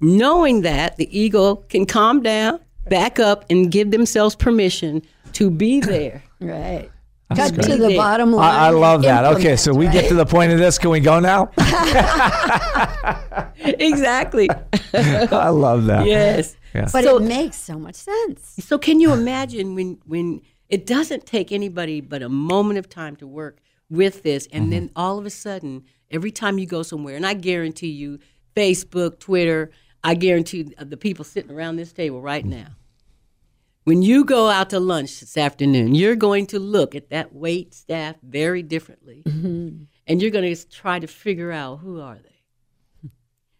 [0.01, 5.81] Knowing that the eagle can calm down, back up, and give themselves permission to be
[5.81, 6.23] there.
[6.41, 6.91] Right.
[7.29, 8.55] That's Cut to the bottom line.
[8.55, 9.25] I, I love that.
[9.37, 10.79] Okay, so we get to the point of this.
[10.79, 11.51] Can we go now?
[13.57, 14.49] exactly.
[14.95, 16.07] I love that.
[16.07, 16.57] yes.
[16.73, 16.89] Yeah.
[16.93, 18.55] But So- it makes so much sense.
[18.61, 23.17] So can you imagine when when it doesn't take anybody but a moment of time
[23.17, 23.59] to work
[23.89, 24.71] with this and mm-hmm.
[24.71, 28.19] then all of a sudden every time you go somewhere and I guarantee you
[28.55, 29.71] Facebook, Twitter,
[30.03, 32.51] I guarantee the people sitting around this table right mm.
[32.51, 32.67] now.
[33.87, 37.73] When you go out to lunch this afternoon, you're going to look at that wait
[37.73, 39.23] staff very differently.
[39.25, 39.85] Mm-hmm.
[40.09, 43.11] And you're going to try to figure out who are they?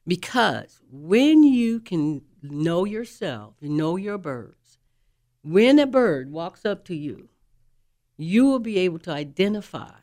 [0.05, 4.79] Because when you can know yourself, know your birds,
[5.43, 7.29] when a bird walks up to you,
[8.17, 9.95] you will be able to identify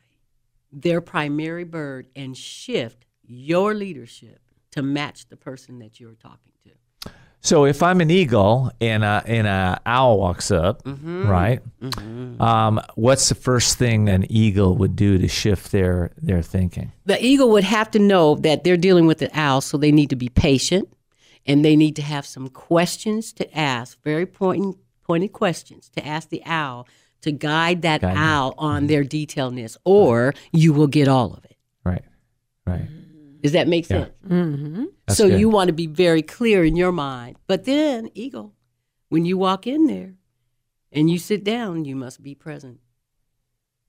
[0.72, 4.40] their primary bird and shift your leadership
[4.72, 6.72] to match the person that you're talking to.
[7.44, 11.28] So if I'm an eagle and a and a owl walks up, mm-hmm.
[11.28, 11.62] right?
[11.82, 12.42] Mm-hmm.
[12.42, 16.94] Um, what's the first thing an eagle would do to shift their their thinking?
[17.06, 20.10] The eagle would have to know that they're dealing with an owl, so they need
[20.12, 20.88] to be patient
[21.46, 26.30] and they need to have some questions to ask, very pointed, pointed questions to ask
[26.30, 26.88] the owl
[27.22, 28.24] to guide that Guide them.
[28.24, 28.88] owl on mm-hmm.
[28.88, 31.58] their detailedness, or you will get all of it.
[31.84, 32.04] Right,
[32.66, 32.88] right.
[33.44, 34.06] Does that make Yeah.
[34.06, 34.14] sense?
[34.28, 34.86] Mm-hmm.
[35.10, 35.40] So good.
[35.40, 37.36] you want to be very clear in your mind.
[37.46, 38.54] But then, eagle,
[39.10, 40.16] when you walk in there
[40.92, 42.80] and you sit down, you must be present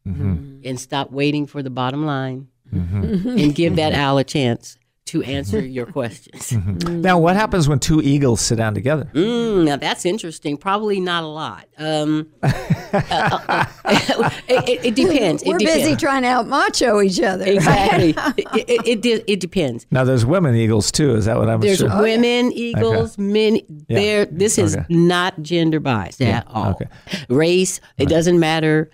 [0.05, 4.77] hmm and stop waiting for the bottom line hmm and give that owl a chance
[5.07, 6.51] to answer your questions.
[6.53, 9.11] Now, what happens when two eagles sit down together?
[9.13, 10.57] Mm, now that's interesting.
[10.57, 11.67] Probably not a lot.
[11.77, 12.51] Um, uh,
[12.93, 15.43] uh, uh, it, it- it depends.
[15.43, 16.03] It We're busy depends.
[16.03, 17.45] trying to out macho each other.
[17.45, 18.11] Exactly.
[18.17, 19.87] it, it, it, it depends.
[19.91, 21.15] Now, there's women eagles too.
[21.15, 22.01] Is that what I'm There's sure?
[22.01, 23.61] women eagles, men.
[23.89, 24.25] There.
[24.27, 24.87] This is Okay.
[24.89, 26.71] not gender biased at all.
[26.71, 26.87] Okay.
[27.29, 27.81] Race.
[27.99, 28.91] It doesn't matter.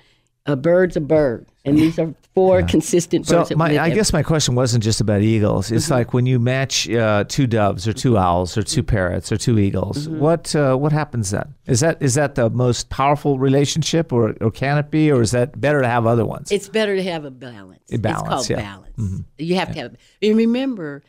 [0.47, 3.49] A bird's a bird, and these are four consistent So birds.
[3.51, 5.71] that my, I every- guess my question wasn't just about eagles.
[5.71, 9.37] It's like when you match uh, two doves or two owls or two parrots or
[9.37, 10.09] two eagles.
[10.09, 11.55] What uh, what happens then?
[11.67, 15.33] Is that is that the most powerful relationship, or, or can it be, or is
[15.33, 16.51] that better to have other ones?
[16.51, 17.93] It's better to have a balance.
[17.93, 18.57] A balance, it's called yeah.
[18.57, 19.25] balance.
[19.39, 19.97] You have to have.
[20.23, 21.03] And remember,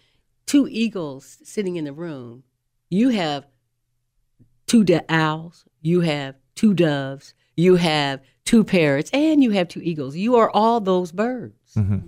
[0.45, 2.43] two eagles sitting in the room.
[2.89, 3.45] You have
[4.67, 5.65] two de- owls.
[5.81, 7.33] You have two doves.
[7.55, 10.15] You have two parrots, and you have two eagles.
[10.15, 11.55] You are all those birds.
[11.75, 11.99] Mm-hmm.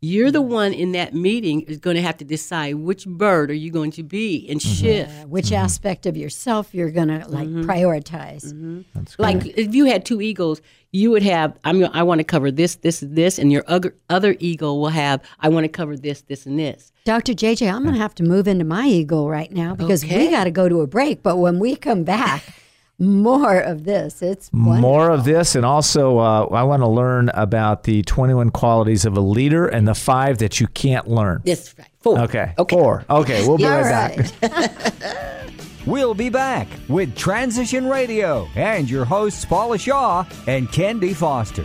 [0.00, 3.54] You're the one in that meeting is going to have to decide which bird are
[3.54, 4.74] you going to be and mm-hmm.
[4.74, 5.10] shift.
[5.10, 5.56] Uh, Which mm-hmm.
[5.56, 8.84] aspect of yourself you're going to like prioritize?
[9.18, 10.60] Like if you had two eagles,
[10.92, 14.36] you would have I'm I want to cover this, this, this, and your other other
[14.38, 16.92] eagle will have I want to cover this, this, and this.
[17.04, 17.32] Dr.
[17.32, 20.44] JJ, I'm going to have to move into my eagle right now because we got
[20.44, 21.24] to go to a break.
[21.24, 22.44] But when we come back,
[22.98, 24.22] more of this.
[24.22, 24.80] It's wonderful.
[24.80, 29.16] More of this, and also uh, I want to learn about the 21 qualities of
[29.16, 31.42] a leader and the five that you can't learn.
[31.44, 31.88] This right.
[32.00, 32.20] Four.
[32.20, 32.76] Okay, Okay.
[32.76, 33.04] four.
[33.10, 34.94] Okay, we'll be All right back.
[35.86, 41.14] We'll be back with Transition Radio and your hosts Paula Shaw and Ken D.
[41.14, 41.64] Foster.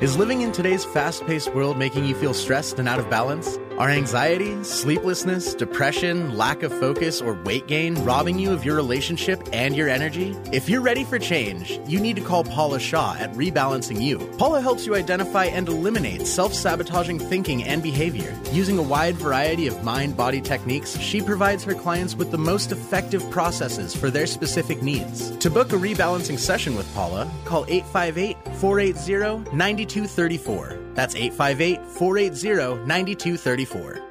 [0.00, 3.58] Is living in today's fast paced world making you feel stressed and out of balance?
[3.78, 9.40] Are anxiety, sleeplessness, depression, lack of focus, or weight gain robbing you of your relationship
[9.52, 10.36] and your energy?
[10.52, 14.18] If you're ready for change, you need to call Paula Shaw at Rebalancing You.
[14.36, 18.36] Paula helps you identify and eliminate self sabotaging thinking and behavior.
[18.50, 22.72] Using a wide variety of mind body techniques, she provides her clients with the most
[22.72, 25.30] effective processes for their specific needs.
[25.36, 30.87] To book a rebalancing session with Paula, call 858 480 9234.
[30.98, 34.02] That's 858 480 9234.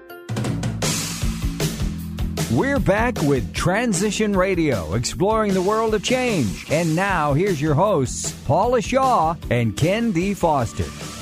[2.57, 6.71] We're back with Transition Radio, exploring the world of change.
[6.71, 10.33] And now, here's your hosts, Paula Shaw and Ken D.
[10.33, 11.16] Foster.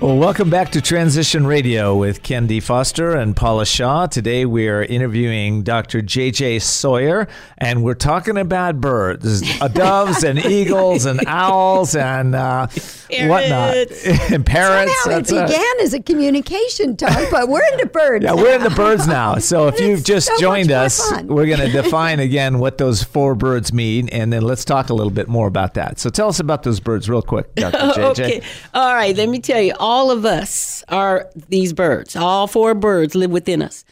[0.00, 2.60] Well, welcome back to Transition Radio with Ken D.
[2.60, 4.04] Foster and Paula Shaw.
[4.06, 6.02] Today we are interviewing Dr.
[6.02, 6.58] J.J.
[6.58, 7.26] Sawyer,
[7.56, 12.66] and we're talking about birds, uh, doves and eagles and owls and uh,
[13.08, 13.76] whatnot,
[14.30, 14.92] and parrots.
[15.04, 18.24] Somehow it began as a communication talk, but we're into birds.
[18.24, 19.36] Yeah, we're in the birds now.
[19.54, 21.28] So if you've just so joined us, fun.
[21.28, 24.94] we're going to define again what those four birds mean, and then let's talk a
[24.94, 25.98] little bit more about that.
[26.00, 27.78] So tell us about those birds real quick, Dr.
[27.78, 28.10] JJ.
[28.10, 28.42] okay.
[28.72, 29.14] All right.
[29.16, 32.16] Let me tell you, all of us are these birds.
[32.16, 33.84] All four birds live within us.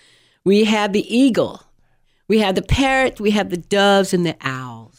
[0.45, 1.63] We have the eagle,
[2.29, 4.92] we have the parrot, we have the doves, and the owls.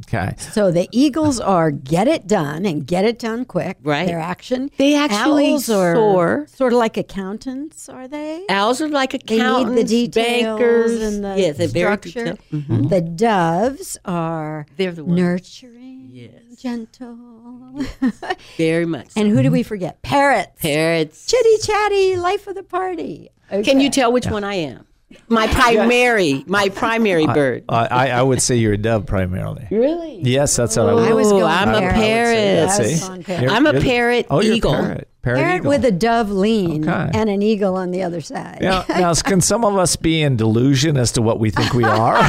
[0.00, 0.34] Okay.
[0.38, 3.76] So the eagles are get it done and get it done quick.
[3.82, 4.06] Right.
[4.06, 4.70] Their action.
[4.78, 6.46] They actually Owls are soar.
[6.48, 8.44] sort of like accountants, are they?
[8.48, 9.30] Owls are like accountants.
[9.30, 12.10] They accountants, need the details bankers, and the yes, they're very structure.
[12.24, 12.38] detailed.
[12.52, 12.72] Mm-hmm.
[12.72, 12.88] Mm-hmm.
[12.88, 15.18] The doves are They're the ones.
[15.20, 16.56] nurturing, Yes.
[16.60, 17.84] gentle.
[18.56, 19.10] Very much.
[19.10, 19.20] so.
[19.20, 20.00] and who do we forget?
[20.02, 20.60] Parrots.
[20.60, 21.26] parrots.
[21.26, 23.28] Chitty chatty, life of the party.
[23.50, 24.86] Can you tell which one I am?
[25.28, 27.64] My primary, my primary bird.
[27.68, 29.66] Uh, I, I would say you're a dove primarily.
[29.70, 30.20] Really?
[30.22, 31.08] Yes, that's what I would.
[31.08, 31.94] I was Ooh, going I'm a parrot.
[31.94, 32.58] parrot.
[32.70, 33.06] I was See?
[33.10, 33.42] on parrot.
[33.42, 34.72] You're- I'm a you're the- parrot oh, you're a eagle.
[34.74, 35.08] parrot.
[35.22, 37.10] Parrot Parrot with a dove lean Okay.
[37.18, 38.58] and an eagle on the other side.
[38.60, 41.84] Now, now, can some of us be in delusion as to what we think we
[41.84, 42.18] are?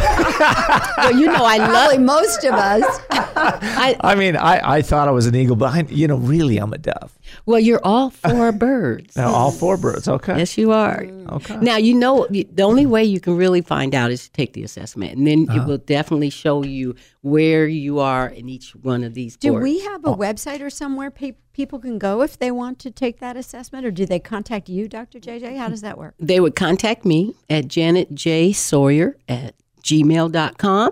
[1.04, 2.00] Well, you know, I love.
[2.00, 2.84] Most of us.
[3.10, 6.58] I, I mean, I, I thought I was an eagle, but I, you know, really,
[6.58, 7.12] I'm a dove.
[7.46, 9.18] well, you're all four birds.
[9.18, 10.08] Now, all four birds.
[10.08, 10.38] Okay.
[10.38, 11.04] Yes, you are.
[11.30, 11.58] Okay.
[11.58, 14.54] Now you know the the only way you can really find out is to take
[14.54, 15.62] the assessment, and then Uh-huh.
[15.62, 19.38] it will definitely show you where you are in each one of these.
[19.38, 19.64] Do boards.
[19.64, 20.16] we have a oh.
[20.16, 23.92] website or somewhere pe- people can go if they want to take that assessment, or
[23.92, 25.20] do they contact you, Dr.
[25.20, 25.58] JJ?
[25.58, 26.16] How does that work?
[26.20, 30.92] They would contact me at Janet J Sawyer at gmail.com.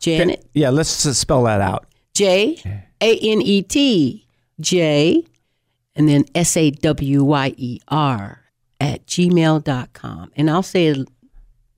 [0.00, 1.86] Janet Yeah, let's just spell that out.
[2.14, 2.58] J
[3.00, 4.26] A N E T
[4.58, 5.24] J
[5.94, 8.42] and then S A W Y E R
[8.80, 10.32] at gmail.com.
[10.34, 11.08] And I'll say it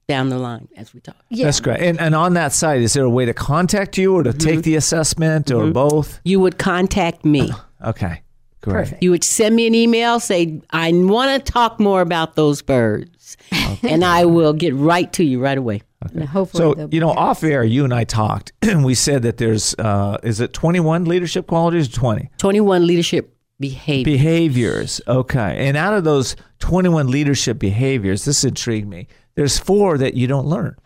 [0.07, 1.17] down the line as we talk.
[1.31, 1.47] Yeah.
[1.47, 1.81] That's great.
[1.81, 4.63] And, and on that site, is there a way to contact you or to take
[4.63, 6.21] the assessment or both?
[6.25, 7.51] You would contact me.
[7.85, 8.23] Okay.
[8.63, 8.95] Great.
[9.03, 13.37] You would send me an email, say, I want to talk more about those birds.
[13.83, 15.83] And I will get right to you right away.
[16.15, 19.37] And hopefully, So, you know, off air, you and I talked, and we said that
[19.37, 22.31] there's, uh, is it 21 leadership qualities or 20?
[22.39, 24.05] 21 leadership behavior.
[24.05, 25.01] Behaviors.
[25.07, 25.67] Okay.
[25.69, 29.09] And out of those 21 leadership behaviors, this intrigued me.
[29.35, 30.77] There's four that you don't learn,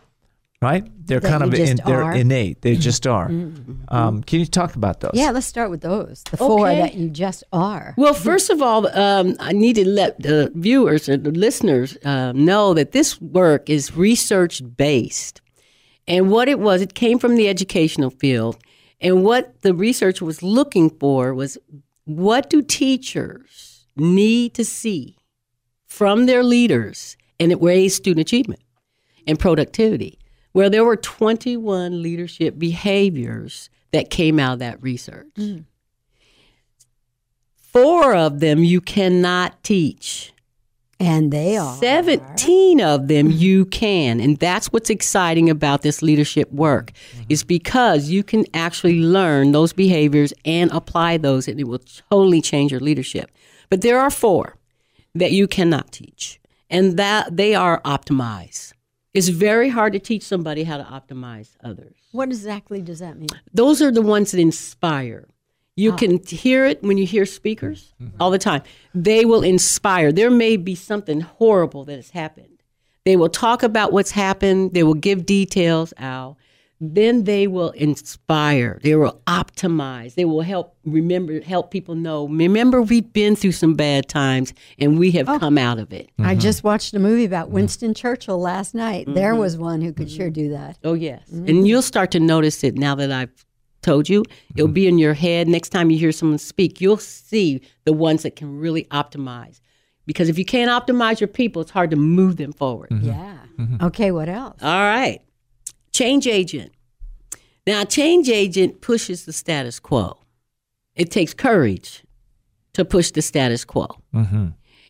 [0.61, 0.85] right?
[1.05, 2.13] They're That kind of in, they're are?
[2.15, 2.61] innate.
[2.61, 3.29] They just are.
[3.89, 5.11] Um, can you talk about those?
[5.13, 6.23] yeah, let's start with those.
[6.29, 6.81] The four Okay.
[6.81, 7.93] that you just are.
[7.97, 12.31] Well, first of all, um, I need to let the viewers and the listeners uh,
[12.33, 15.41] know that this work is research based.
[16.07, 18.57] And what it was, it came from the educational field.
[19.01, 21.57] And what the research was looking for was
[22.05, 25.15] what do teachers need to see
[25.87, 28.61] from their leaders and it raised student achievement
[29.27, 30.19] and productivity,
[30.51, 35.27] where there were 21 leadership behaviors that came out of that research.
[35.37, 35.65] Mm.
[37.55, 40.33] Four of them you cannot teach.
[41.01, 41.77] And they are.
[41.77, 44.19] 17 of them you can.
[44.19, 47.23] And that's what's exciting about this leadership work mm-hmm.
[47.29, 51.79] is because you can actually learn those behaviors and apply those and it will
[52.11, 53.31] totally change your leadership.
[53.69, 54.57] But there are four
[55.15, 58.73] that you cannot teach and that they are optimized.
[59.13, 61.95] It's very hard to teach somebody how to optimize others.
[62.11, 63.29] What exactly does that mean?
[63.53, 65.27] Those are the ones that inspire.
[65.75, 65.97] You ah.
[65.97, 68.21] can hear it when you hear speakers mm-hmm.
[68.21, 68.61] all the time.
[68.93, 70.11] They will inspire.
[70.11, 72.61] There may be something horrible that has happened.
[73.05, 74.73] They will talk about what's happened.
[74.73, 76.37] They will give details out.
[76.81, 78.79] Then they will inspire.
[78.81, 80.15] They will optimize.
[80.15, 82.27] They will help remember, help people know.
[82.27, 85.39] Remember, we've been through some bad times and we have oh.
[85.39, 86.09] come out of it.
[86.19, 86.39] I mm-hmm.
[86.39, 87.55] just watched a movie about mm-hmm.
[87.55, 89.13] Winston Churchill last night.
[89.13, 89.41] There mm-hmm.
[89.41, 90.77] was one who could sure do that.
[90.83, 93.45] Oh yes, and you'll start to notice it now that I've
[93.81, 94.23] told you.
[94.55, 96.79] It'll be in your head next time you hear someone speak.
[96.79, 99.59] You'll see the ones that can really optimize.
[100.05, 102.89] Because if you can't optimize your people, it's hard to move them forward.
[103.01, 103.37] Yeah.
[103.81, 104.57] Okay, what else?
[104.63, 105.21] All right,
[105.91, 106.71] change agent.
[107.67, 110.17] Now, change agent pushes the status quo.
[110.95, 112.03] It takes courage
[112.73, 113.87] to push the status quo.
[114.13, 114.47] Mm-hmm.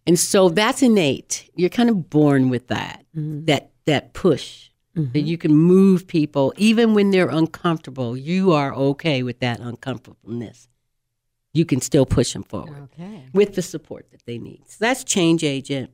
[0.07, 1.49] And so that's innate.
[1.55, 3.45] You're kind of born with that, mm-hmm.
[3.45, 5.27] that that push that mm-hmm.
[5.27, 8.17] you can move people even when they're uncomfortable.
[8.17, 10.67] You are okay with that uncomfortableness.
[11.53, 13.25] You can still push them forward Okay.
[13.33, 14.63] with the support that they need.
[14.67, 15.91] So that's change agent.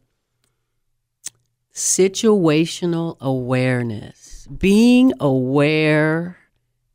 [1.74, 6.38] Situational awareness, being aware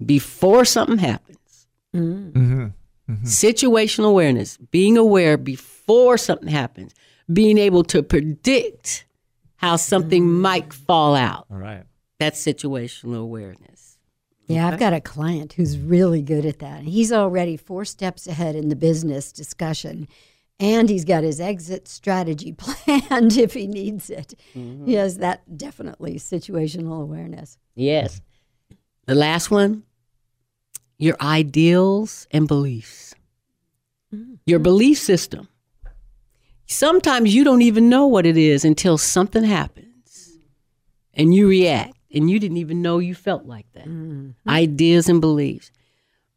[0.04, 1.66] before something happens.
[1.94, 2.66] Mm-hmm.
[3.10, 3.24] Mm-hmm.
[3.24, 6.94] Situational awareness, being aware before something happens,
[7.32, 9.04] being able to predict
[9.56, 10.40] how something mm.
[10.40, 11.46] might fall out.
[11.50, 11.84] All right.
[12.18, 13.98] That's situational awareness.
[14.46, 16.82] Yeah, I've got a client who's really good at that.
[16.82, 20.08] He's already four steps ahead in the business discussion,
[20.60, 24.34] and he's got his exit strategy planned if he needs it.
[24.54, 24.86] Mm-hmm.
[24.86, 27.58] He has that definitely situational awareness.
[27.74, 28.20] Yes.
[29.06, 29.84] The last one,
[30.98, 33.14] your ideals and beliefs.
[34.14, 34.38] Mm.
[34.44, 35.48] Your belief system.
[36.66, 40.38] Sometimes you don't even know what it is until something happens
[41.14, 43.86] and you react and you didn't even know you felt like that.
[43.86, 44.48] Mm-hmm.
[44.48, 45.72] Ideas and beliefs.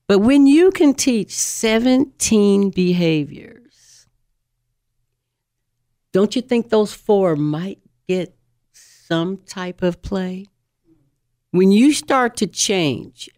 [0.07, 3.62] But when you can teach 17 behaviors,
[6.13, 8.33] don't you think those four might get
[8.71, 10.45] some type of play?
[11.51, 13.29] When you start to change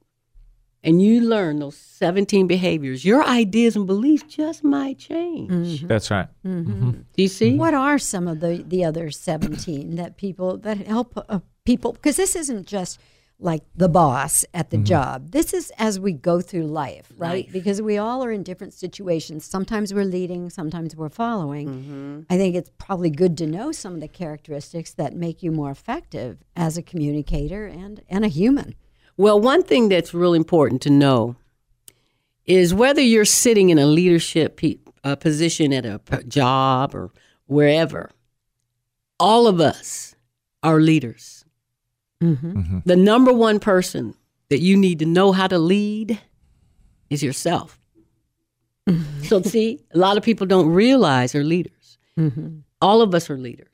[0.84, 5.52] and you learn those 17 behaviors, your ideas and beliefs just might change.
[5.52, 5.88] Mm-hmm.
[5.88, 6.28] That's right.
[6.46, 6.72] Mm-hmm.
[6.72, 6.92] Mm-hmm.
[6.92, 7.56] Do you see?
[7.56, 11.94] What are some of the, the other 17 that people that help uh, people?
[11.94, 13.00] Because this isn't just
[13.38, 15.32] like the boss at the job.
[15.32, 17.52] This is as we go through life, right?
[17.52, 19.44] Because we all are in different situations.
[19.46, 22.26] Sometimes we're leading, sometimes we're following.
[22.30, 25.70] I think it's probably good to know some of the characteristics that make you more
[25.70, 28.76] effective as a communicator and, and a human.
[29.18, 31.36] Well, one thing that's really important to know
[32.46, 37.12] is whether you're sitting in a leadership pe- uh, position at a p- job or
[37.48, 38.12] wherever,
[39.20, 40.16] all of us
[40.64, 41.35] are leaders.
[42.26, 42.58] Mm-hmm.
[42.58, 42.80] Mm-hmm.
[42.86, 44.16] The number one person
[44.50, 46.20] that you need to know how to lead
[47.10, 47.80] is yourself.
[48.90, 49.24] Mm-hmm.
[49.24, 51.98] so, see, a lot of people don't realize they're leaders.
[52.82, 53.68] All of us are leaders.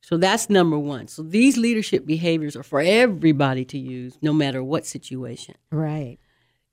[0.00, 1.08] So that's number one.
[1.08, 5.54] So these leadership behaviors are for everybody to use, no matter what situation.
[5.70, 6.18] Right.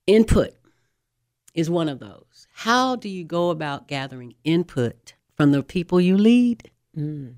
[0.08, 0.56] Input
[1.54, 2.48] is one of those.
[2.54, 6.70] How do you go about gathering input from the people you lead?
[6.98, 7.36] Mm.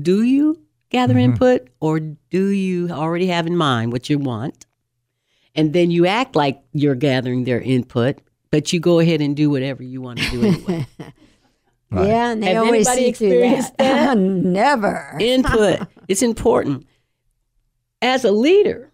[0.00, 0.63] Do you
[0.94, 1.32] gather mm-hmm.
[1.32, 4.66] input or do you already have in mind what you want?
[5.56, 8.20] And then you act like you're gathering their input,
[8.50, 10.86] but you go ahead and do whatever you want to do anyway.
[11.92, 14.18] Yeah, and they Have always anybody see through experienced that?
[14.18, 15.16] Never.
[15.20, 15.86] input.
[16.08, 16.86] It's important.
[18.02, 18.90] As a leader,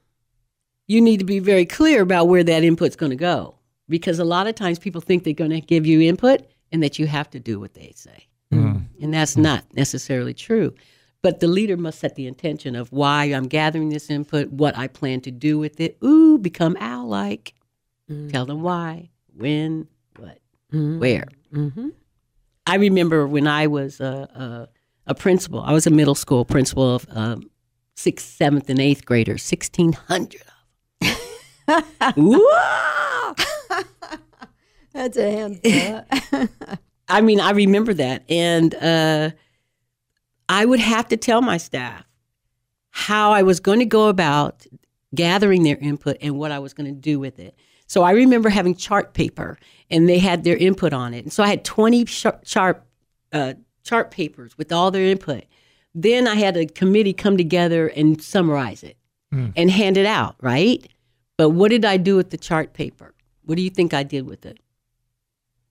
[0.87, 3.55] you need to be very clear about where that input's going to go
[3.89, 6.43] because a lot of times people think they're going to give you input
[6.73, 8.27] and that you have to do what they say.
[8.53, 9.03] Mm-hmm.
[9.03, 9.43] And that's mm-hmm.
[9.43, 10.75] not necessarily true.
[11.23, 14.87] But the leader must set the intention of why I'm gathering this input, what I
[14.89, 15.99] plan to do with it.
[16.03, 17.55] Ooh, become owl like.
[18.31, 20.39] Tell them why, when, what,
[20.99, 21.29] where.
[22.67, 24.69] I remember when I was a,
[25.07, 27.51] a, a principal, I was a middle school principal of um,
[27.95, 30.43] sixth, seventh, and eighth graders, 1,600
[31.69, 32.19] of them.
[32.19, 33.35] Ooh!
[34.93, 36.49] That's a handful.
[37.09, 38.25] I mean, I remember that.
[38.29, 39.31] And uh,
[40.51, 42.05] I would have to tell my staff
[42.91, 44.67] how I was going to go about
[45.15, 47.55] gathering their input and what I was going to do with it.
[47.87, 49.59] So I remember having chart paper
[49.91, 51.25] and they had their input on it.
[51.25, 52.85] And so I had 20 sh- chart,
[53.33, 55.45] uh, chart papers with all their input.
[55.95, 58.97] Then I had a committee come together and summarize it
[59.57, 60.85] and hand it out, right?
[61.37, 63.15] But what did I do with the chart paper?
[63.45, 64.59] What do you think I did with it?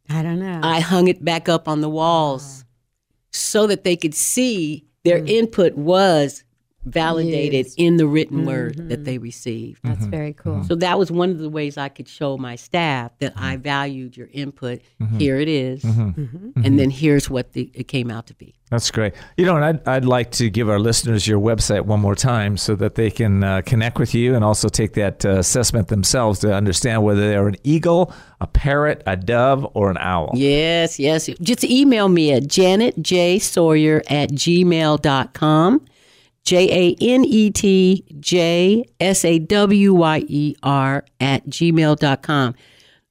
[0.10, 0.62] I don't know.
[0.64, 2.64] I hung it back up on the walls
[3.32, 5.30] so that they could see their mm.
[5.30, 6.44] input was
[6.86, 7.76] validated Yes.
[7.78, 9.04] in the written word that mm-hmm.
[9.04, 9.82] they received.
[9.84, 10.10] That's mm-hmm.
[10.10, 10.64] very cool.
[10.64, 13.64] So that was one of the ways I could show my staff that I mm-hmm.
[13.64, 14.82] valued your input.
[15.18, 15.84] Here it is.
[15.84, 18.56] And then here's what the, it came out to be.
[18.70, 19.14] That's great.
[19.36, 22.56] You know, and I'd, I'd like to give our listeners your website one more time
[22.56, 26.40] so that they can uh, connect with you and also take that uh, assessment themselves
[26.40, 30.32] to understand whether they're an eagle, a parrot, a dove, or an owl.
[30.36, 31.28] Yes, yes.
[31.42, 35.86] Just email me at janetjsawyer at gmail.com.
[36.50, 42.56] J A N E T J S A W Y E R at gmail.com.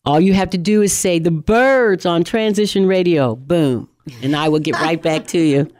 [0.04, 3.36] All you have to do is say the birds on transition radio.
[3.36, 3.88] Boom.
[4.24, 5.70] And I will get right back to you.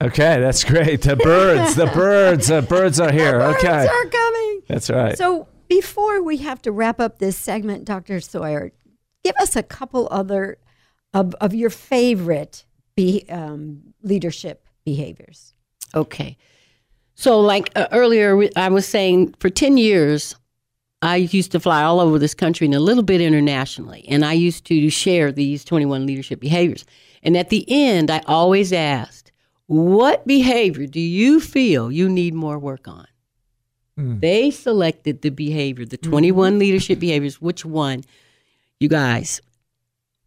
[0.00, 1.02] Okay, that's great.
[1.02, 3.42] The birds, the birds, the birds are here.
[3.42, 3.66] Okay.
[3.66, 4.60] Birds are coming.
[4.68, 5.18] That's right.
[5.18, 8.20] So before we have to wrap up this segment, Dr.
[8.20, 8.70] Sawyer,
[9.24, 10.58] give us a couple other
[11.12, 12.64] of, of your favorite
[12.94, 15.54] be, um, leadership behaviors.
[15.92, 16.36] Okay.
[17.18, 20.36] So, like uh, earlier, I was saying for 10 years,
[21.02, 24.04] I used to fly all over this country and a little bit internationally.
[24.08, 26.84] And I used to share these 21 leadership behaviors.
[27.24, 29.32] And at the end, I always asked,
[29.66, 33.08] What behavior do you feel you need more work on?
[34.20, 37.42] They selected the behavior, the 21 leadership behaviors.
[37.42, 38.04] Which one?
[38.78, 39.40] You guys,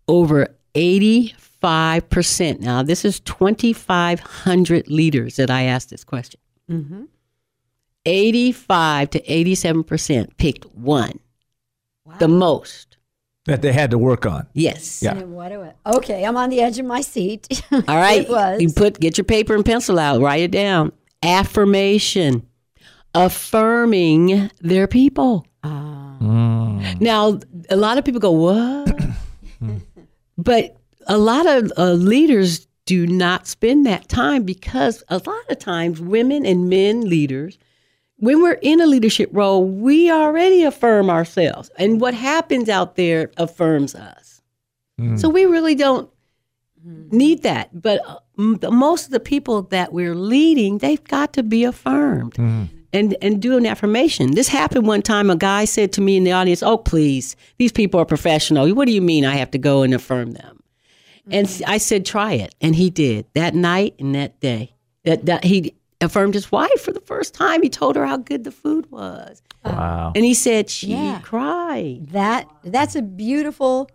[0.10, 2.60] over 85%.
[2.60, 6.41] Now, this is 2,500 leaders that I asked this question.
[8.05, 11.19] 85 to 87% picked one,
[12.19, 12.97] the most.
[13.45, 14.47] that they had to work on.
[14.53, 15.01] Yes.
[15.03, 15.13] Yeah.
[15.24, 17.63] What do I, okay, I'm on the edge of my seat.
[17.72, 18.22] All right.
[18.22, 18.61] it was.
[18.61, 20.91] You put get your paper and pencil out, write it down.
[21.24, 22.47] Affirmation.
[23.13, 25.45] Affirming their people.
[26.99, 28.99] Now, a lot of people go, "What?"
[30.38, 35.58] but a lot of uh, leaders do not spend that time because a lot of
[35.60, 37.58] times women and men leaders
[38.18, 41.72] when we're in a leadership role, we already affirm ourselves.
[41.78, 44.42] And what happens out there affirms us.
[45.00, 45.18] Mm.
[45.18, 46.10] So we really don't
[46.86, 47.18] mm-hmm.
[47.18, 47.70] need that.
[47.82, 51.64] But uh, m- the, most of the people that we're leading, they've got to be
[51.64, 52.66] affirmed mm-hmm.
[52.92, 54.36] and, and do an affirmation.
[54.36, 55.30] This happened one time.
[55.30, 58.70] A guy said to me in the audience, Oh, please, these people are professional.
[58.76, 60.61] What do you mean I have to go and affirm them?
[61.32, 62.53] And I said, Try it.
[62.61, 64.73] And he did that night and that day.
[65.03, 67.63] That, that he affirmed his wife for the first time.
[67.63, 69.41] He told her how good the food was.
[69.65, 70.11] Wow.
[70.15, 71.19] And he said she Yeah.
[71.23, 72.09] cried.
[72.09, 73.89] That that's a beautiful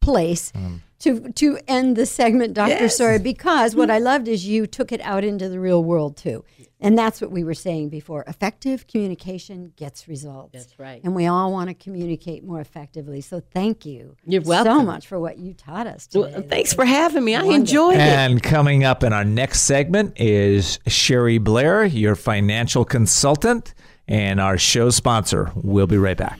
[0.00, 0.80] place mm.
[1.00, 2.96] To to end the segment, Doctor Yes.
[2.96, 3.18] Sawyer.
[3.18, 4.04] Because what I mm-hmm.
[4.04, 6.44] loved is you took it out into the real world too,
[6.80, 8.24] and that's what we were saying before.
[8.26, 10.52] Effective communication gets results.
[10.52, 11.00] That's right.
[11.04, 13.20] And we all want to communicate more effectively.
[13.20, 14.16] So thank you.
[14.24, 14.78] You're welcome.
[14.78, 16.32] so much for what you taught us today.
[16.32, 17.34] Well, thanks for having me.
[17.34, 17.60] I Wonderful.
[17.60, 18.00] enjoyed it.
[18.00, 23.74] And coming up in our next segment is Sherry Blair, your financial consultant,
[24.06, 25.52] and our show sponsor.
[25.54, 26.38] We'll be right back.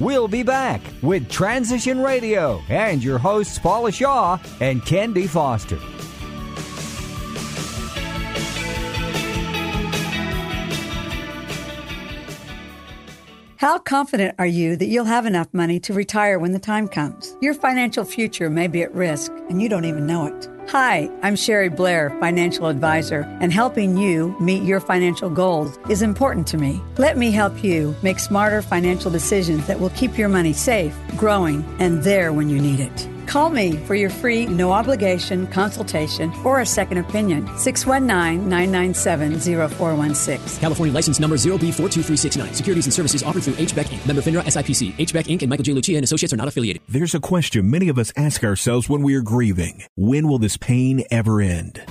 [0.00, 5.26] We'll be back with Transition Radio and your hosts Paula Shaw and Ken D.
[5.26, 5.78] Foster.
[13.56, 17.34] How confident are you that you'll have enough money to retire when the time comes?
[17.40, 20.48] Your financial future may be at risk, and you don't even know it.
[20.68, 26.46] Hi, I'm Sherry Blair, financial advisor, and helping you meet your financial goals is important
[26.48, 26.80] to me.
[26.96, 31.64] Let me help you make smarter financial decisions that will keep your money safe, growing,
[31.80, 33.13] and there when you need it.
[33.26, 37.46] Call me for your free, no obligation consultation or a second opinion.
[37.58, 40.60] 619 997 0416.
[40.60, 42.54] California license number 0B42369.
[42.54, 44.06] Securities and services offered through HBEC Inc.
[44.06, 44.92] Member FINRA SIPC.
[44.94, 45.42] HBEC Inc.
[45.42, 45.72] and Michael J.
[45.72, 46.82] Lucia and Associates are not affiliated.
[46.88, 49.82] There's a question many of us ask ourselves when we are grieving.
[49.96, 51.82] When will this pain ever end?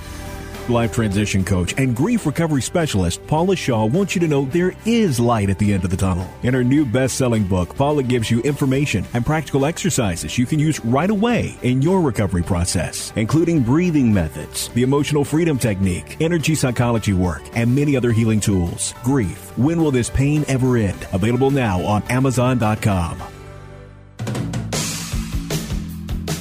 [0.68, 5.20] Life transition coach and grief recovery specialist Paula Shaw wants you to know there is
[5.20, 6.26] light at the end of the tunnel.
[6.42, 10.82] In her new best-selling book, Paula gives you information and practical exercises you can use
[10.86, 17.12] right away in your recovery process, including breathing methods, the emotional freedom technique, energy psychology
[17.12, 18.94] work, and many other healing tools.
[19.04, 19.52] Grief.
[19.58, 21.06] When will this pain ever end?
[21.12, 23.33] Available now on amazon.com.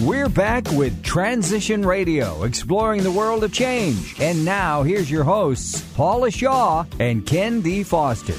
[0.01, 4.19] We're back with Transition Radio, exploring the world of change.
[4.19, 7.83] And now here's your hosts, Paula Shaw and Ken D.
[7.83, 8.33] Foster.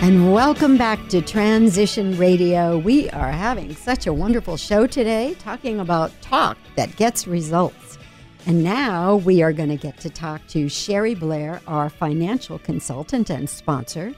[0.00, 2.78] And welcome back to Transition Radio.
[2.78, 7.98] We are having such a wonderful show today, talking about talk that gets results.
[8.46, 13.28] And now we are going to get to talk to Sherry Blair, our financial consultant
[13.28, 14.14] and sponsor.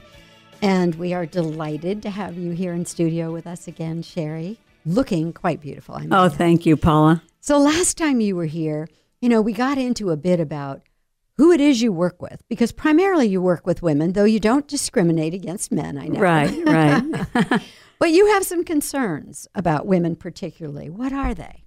[0.61, 4.59] And we are delighted to have you here in studio with us again, Sherry.
[4.85, 5.95] Looking quite beautiful.
[5.95, 7.23] I Oh, thank you, Paula.
[7.39, 8.87] So last time you were here,
[9.21, 10.81] you know, we got into a bit about
[11.37, 14.67] who it is you work with, because primarily you work with women, though you don't
[14.67, 15.97] discriminate against men.
[15.97, 16.19] I know.
[16.19, 16.65] Right,
[17.33, 17.61] right.
[18.01, 20.89] But you have some concerns about women, particularly.
[20.89, 21.65] What are they?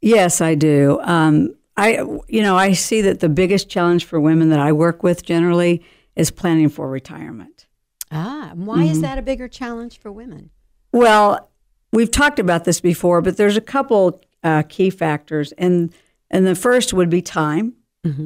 [0.00, 0.98] Yes, I do.
[1.02, 5.04] Um, I, you know, I see that the biggest challenge for women that I work
[5.04, 5.84] with generally
[6.16, 7.66] is planning for retirement.
[8.10, 10.50] Ah, why is that a bigger challenge for women?
[10.92, 11.50] Well,
[11.92, 15.92] we've talked about this before, but there's a couple uh, key factors, and
[16.30, 17.74] and the first would be time,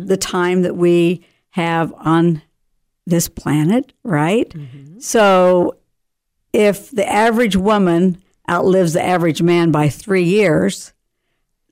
[0.07, 2.43] the time that we have on
[3.07, 4.53] this planet, right?
[4.99, 5.77] So,
[6.53, 10.93] if the average woman outlives the average man by three years,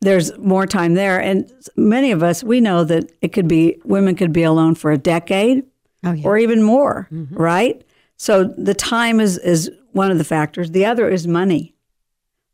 [0.01, 4.15] there's more time there, and many of us we know that it could be women
[4.15, 5.65] could be alone for a decade
[6.05, 6.27] Oh, yeah.
[6.27, 7.35] or even more, mm-hmm.
[7.35, 7.83] right?
[8.17, 10.71] So the time is is one of the factors.
[10.71, 11.75] The other is money.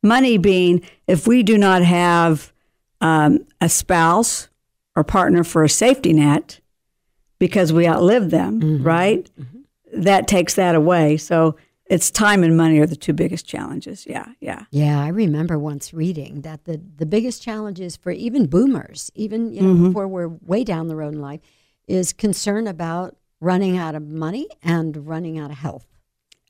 [0.02, 2.52] Money being if we do not have
[3.00, 4.48] um, a spouse
[4.96, 6.60] or partner for a safety net
[7.38, 8.82] because we outlive them, mm-hmm.
[8.84, 9.30] right?
[9.38, 10.02] Mm-hmm.
[10.02, 11.16] That takes that away.
[11.16, 14.06] So it's time and money are the two biggest challenges.
[14.06, 14.64] Yeah, yeah.
[14.70, 19.60] Yeah, I remember once reading that the, the biggest challenges for even boomers, even you
[19.60, 21.40] know, before we're way down the road in life,
[21.88, 25.86] is concern about running out of money and running out of health.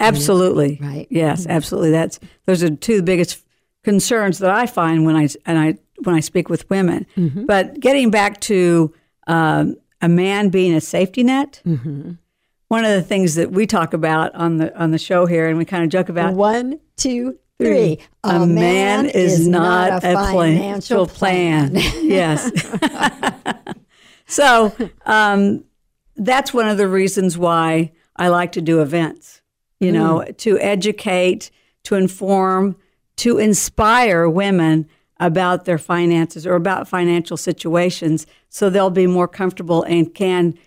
[0.00, 0.78] Absolutely.
[0.80, 1.06] Right.
[1.10, 1.90] Yes, absolutely.
[1.90, 3.44] That's those are two biggest
[3.84, 7.06] concerns that I find when I and I when I speak with women.
[7.46, 8.94] But getting back to
[9.26, 11.60] um, a man being a safety net,
[12.68, 15.58] one of the things that we talk about on the on the show here, and
[15.58, 16.34] we kind of joke about.
[16.34, 17.98] One, two, three.
[18.24, 21.72] A, man, is, not, a financial plan.
[21.74, 22.50] yes.
[24.26, 24.72] so
[25.04, 25.64] um,
[26.20, 29.40] that's one of the reasons why I like to do events,
[29.80, 30.36] you know, mm.
[30.38, 31.50] to educate,
[31.84, 32.76] to inform,
[33.16, 34.86] to inspire women
[35.18, 40.58] about their finances or about financial situations so they'll be more comfortable and can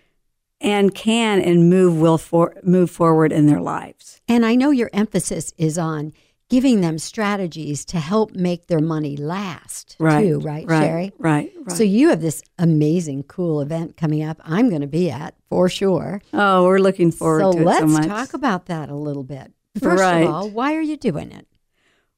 [0.60, 4.22] and can and move will for, move forward in their lives.
[4.28, 6.14] And I know your emphasis is on
[6.54, 10.22] giving them strategies to help make their money last, Right.
[10.24, 11.12] too, right, right, Sherry?
[11.18, 11.51] Right.
[11.66, 11.72] Right.
[11.76, 14.39] So you have this amazing, cool event coming up.
[14.43, 16.22] I'm going to be at for sure.
[16.34, 19.24] oh, we're looking forward so to it so let's so talk about that a little
[19.24, 19.51] bit.
[19.80, 20.26] First Right.
[20.26, 21.47] of all, why are you doing it?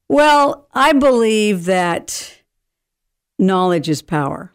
[0.08, 2.34] Well, I believe that
[3.38, 4.52] knowledge is power.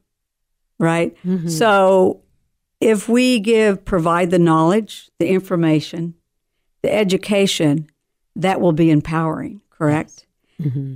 [0.80, 1.16] right?
[1.26, 1.48] Mm-hmm.
[1.50, 2.22] So
[2.80, 6.16] if we give, provide the knowledge, the information,
[6.84, 7.88] the education,
[8.36, 10.28] that will be empowering, correct?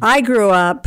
[0.02, 0.86] I grew up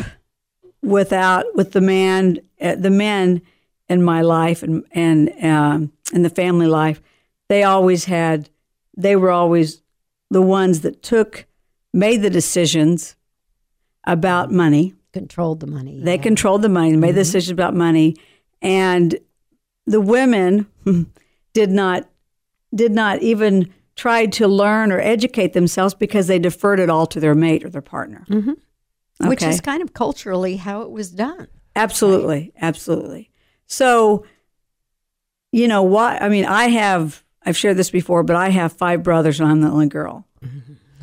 [0.82, 3.42] without with the man, uh, the men
[3.88, 7.02] in my life and and um, in the family life.
[7.48, 8.50] They always had,
[8.96, 9.82] they were always
[10.30, 11.46] the ones that took,
[11.92, 13.16] made the decisions
[14.06, 14.94] about money.
[15.12, 16.00] Controlled the money.
[16.00, 16.22] They yeah.
[16.22, 18.16] controlled the money, made the decisions about money,
[18.62, 19.18] and
[19.86, 20.66] the women
[21.52, 22.08] did not
[22.72, 27.18] did not even try to learn or educate themselves because they deferred it all to
[27.20, 28.24] their mate or their partner.
[28.30, 29.50] Which Okay.
[29.50, 31.48] is kind of culturally how it was done.
[31.76, 33.30] Absolutely, absolutely.
[33.66, 34.24] So,
[35.52, 36.22] you know what?
[36.22, 39.60] I mean, I have I've shared this before, but I have five brothers and I'm
[39.60, 40.26] the only girl.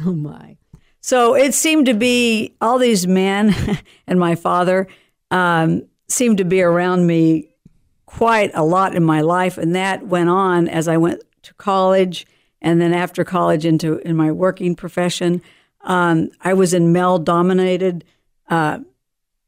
[0.05, 0.57] Oh my.
[0.99, 3.55] So it seemed to be all these men
[4.07, 4.87] and my father
[5.31, 7.49] um, seemed to be around me
[8.05, 12.27] quite a lot in my life, and that went on as I went to college,
[12.65, 15.41] and then after college into in my working profession.
[15.81, 18.03] Um, I was in male-dominated
[18.49, 18.79] uh,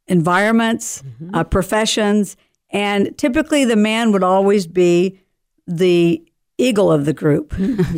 [0.05, 1.03] environments,
[1.33, 2.37] uh, professions,
[2.69, 5.19] and typically the man would always be
[5.65, 6.23] the
[6.59, 7.55] eagle of the group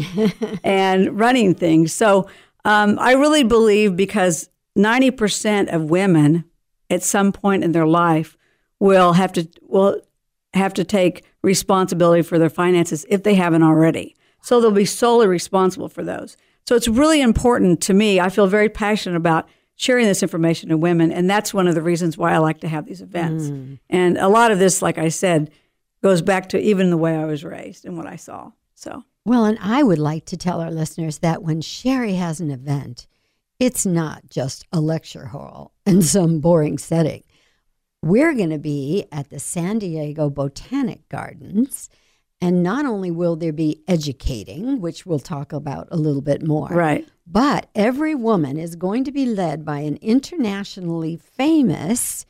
[0.63, 1.93] and running things.
[1.93, 2.29] So
[2.63, 6.45] um, I really believe because 90% of women
[6.89, 8.37] at some point in their life
[8.79, 10.01] will have to will
[10.53, 14.15] have to take responsibility for their finances if they haven't already.
[14.41, 16.37] So they'll be solely responsible for those.
[16.67, 18.19] So it's really important to me.
[18.19, 21.81] I feel very passionate about sharing this information to women, and that's one of the
[21.81, 23.45] reasons why I like to have these events.
[23.45, 23.79] Mm.
[23.89, 25.51] And a lot of this, like I said,
[26.03, 28.51] goes back to even the way I was raised and what I saw.
[28.75, 32.51] So Well, and I would like to tell our listeners that when Sherry has an
[32.51, 33.07] event,
[33.59, 37.23] it's not just a lecture hall in some boring setting.
[38.01, 41.89] We're going to be at the San Diego Botanic Gardens.
[42.41, 46.69] And not only will there be educating, which we'll talk about a little bit more,
[46.69, 47.07] right.
[47.27, 52.25] but every woman is going to be led by an internationally famous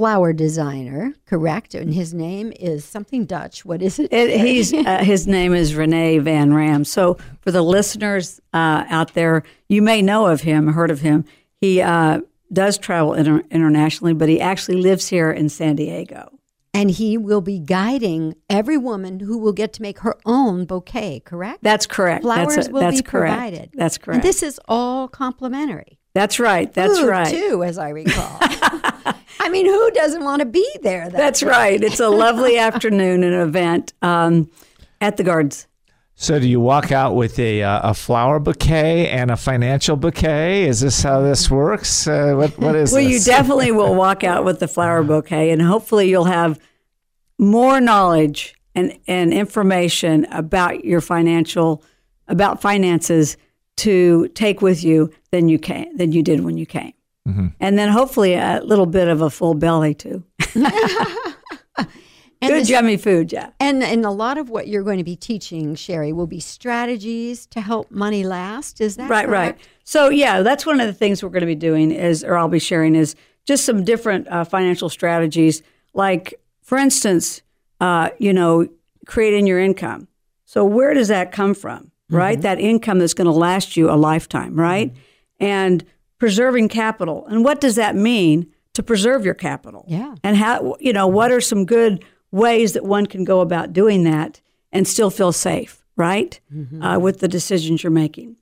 [0.00, 1.74] flower designer, correct?
[1.74, 3.66] And his name is something Dutch.
[3.66, 4.10] What is it?
[4.10, 6.86] It, he's uh, his name is Rene Van Rems.
[6.86, 11.26] So for the listeners uh, out there, you may know of him, heard of him.
[11.60, 16.39] He uh, does travel inter- internationally, but he actually lives here in San Diego.
[16.72, 21.20] And he will be guiding every woman who will get to make her own bouquet,
[21.20, 21.62] correct?
[21.62, 22.22] That's correct.
[22.22, 23.34] Flowers that's, will that's be correct.
[23.34, 23.70] provided.
[23.74, 24.16] That's correct.
[24.16, 25.98] And this is all complimentary.
[26.14, 26.72] that's right.
[26.72, 27.28] That's Food, right.
[27.28, 28.38] too, as I recall.
[29.40, 31.04] I mean, who doesn't want to be there?
[31.08, 31.46] That That's day?
[31.46, 31.82] right.
[31.82, 34.50] It's a lovely afternoon and event um,
[35.00, 35.66] at the gardens.
[36.22, 40.64] So, do you walk out with a uh, a flower bouquet and a financial bouquet?
[40.64, 42.06] Is this how this works?
[42.06, 45.62] Uh, what what is Well, you definitely will walk out with the flower bouquet, and
[45.62, 46.60] hopefully, you'll have
[47.38, 51.82] more knowledge and, and information about your financial
[52.28, 53.38] about finances
[53.78, 56.92] to take with you than you came than you did when you came,
[57.60, 60.22] and then hopefully a little bit of a full belly too.
[62.42, 63.50] And Good this- yummy food, yeah.
[63.60, 67.46] And and a lot of what you're going to be teaching, Sherry, will be strategies
[67.46, 68.80] to help money last.
[68.80, 69.58] Is that right right.
[69.84, 72.48] so yeah that's one of the things we're going to be doing is or i'll
[72.48, 73.14] be sharing is
[73.44, 75.62] just some different uh, financial strategies.
[75.94, 77.42] Like for instance
[77.80, 78.68] uh, you know
[79.06, 80.08] creating your income.
[80.44, 82.40] So where does that come from right?
[82.40, 84.92] That income that's going to last you a lifetime right?
[85.38, 85.84] And
[86.18, 87.26] preserving capital.
[87.26, 89.84] And what does that mean to preserve your capital?
[89.88, 90.14] Yeah.
[90.22, 94.04] and how you know what are some good ways that one can go about doing
[94.04, 94.40] that
[94.72, 96.40] and still feel safe right
[96.80, 98.36] uh, with the decisions you're making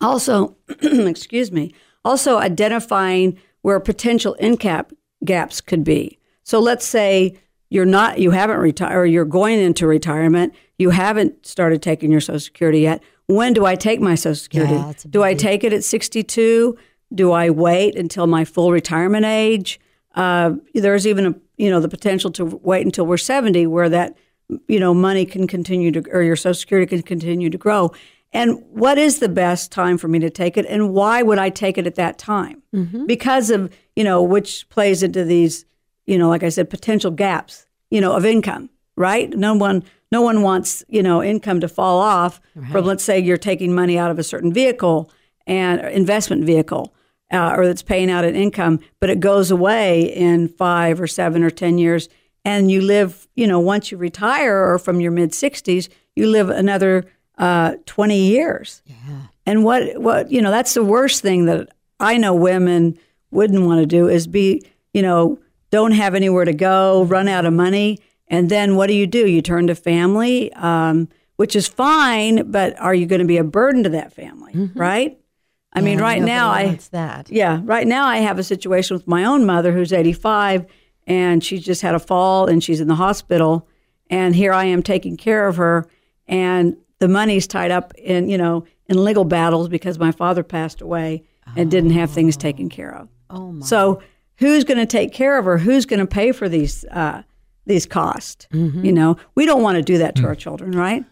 [0.00, 4.86] also, excuse me, also identifying where potential income
[5.24, 6.18] gaps could be.
[6.42, 7.38] So let's say
[7.70, 12.20] you're not, you haven't retired, or you're going into retirement, you haven't started taking your
[12.20, 13.02] Social Security yet.
[13.26, 14.74] When do I take my Social Security?
[14.74, 16.78] Yeah, do I take it at 62?
[17.14, 19.80] Do I wait until my full retirement age?
[20.14, 24.16] Uh, there's even a, you know the potential to wait until we're 70, where that
[24.66, 27.92] you know money can continue to, or your Social Security can continue to grow.
[28.32, 31.50] And what is the best time for me to take it, and why would I
[31.50, 32.62] take it at that time?
[32.74, 33.06] Mm-hmm.
[33.06, 35.64] Because of you know which plays into these
[36.06, 39.30] you know like I said potential gaps you know of income, right?
[39.30, 39.82] No one
[40.12, 42.40] no one wants you know income to fall off
[42.70, 45.10] from let's say you're taking money out of a certain vehicle
[45.46, 46.94] and investment vehicle.
[47.30, 51.42] Uh, or that's paying out an income, but it goes away in five or seven
[51.42, 52.08] or ten years,
[52.44, 56.48] and you live, you know, once you retire or from your mid 60s, you live
[56.48, 57.04] another
[57.36, 58.82] uh, 20 years.
[59.44, 61.68] And what, what, you know, that's the worst thing that
[62.00, 62.98] I know women
[63.30, 64.62] wouldn't want to do is be,
[64.94, 65.38] you know,
[65.70, 67.98] don't have anywhere to go, run out of money,
[68.28, 69.26] And then what do you do?
[69.26, 73.44] You turn to family, um, which is fine, but are you going to be a
[73.44, 75.18] burden to that family, right?
[75.72, 77.30] I mean, right now I wants that.
[77.30, 80.66] yeah, right now I have a situation with my own mother who's 85
[81.06, 83.68] and she just had a fall and she's in the hospital
[84.10, 85.86] and here I am taking care of her
[86.26, 90.80] and the money's tied up in, you know, in legal battles because my father passed
[90.80, 91.22] away
[91.56, 93.08] and didn't have things taken care of.
[93.30, 93.64] Oh my.
[93.64, 94.02] So,
[94.36, 95.58] who's going to take care of her?
[95.58, 97.22] Who's going to pay for these uh,
[97.66, 98.46] these costs?
[98.52, 98.84] Mm-hmm.
[98.84, 101.04] You know, we don't want to do that to our children, right?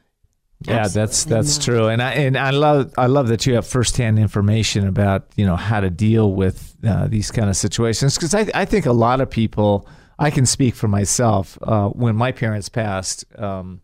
[0.63, 4.19] Yeah, that's that's true, and I and I love I love that you have firsthand
[4.19, 8.47] information about you know how to deal with uh, these kind of situations because I
[8.55, 9.87] I think a lot of people
[10.19, 13.27] I can speak for myself uh, when my parents passed.
[13.39, 13.83] Um,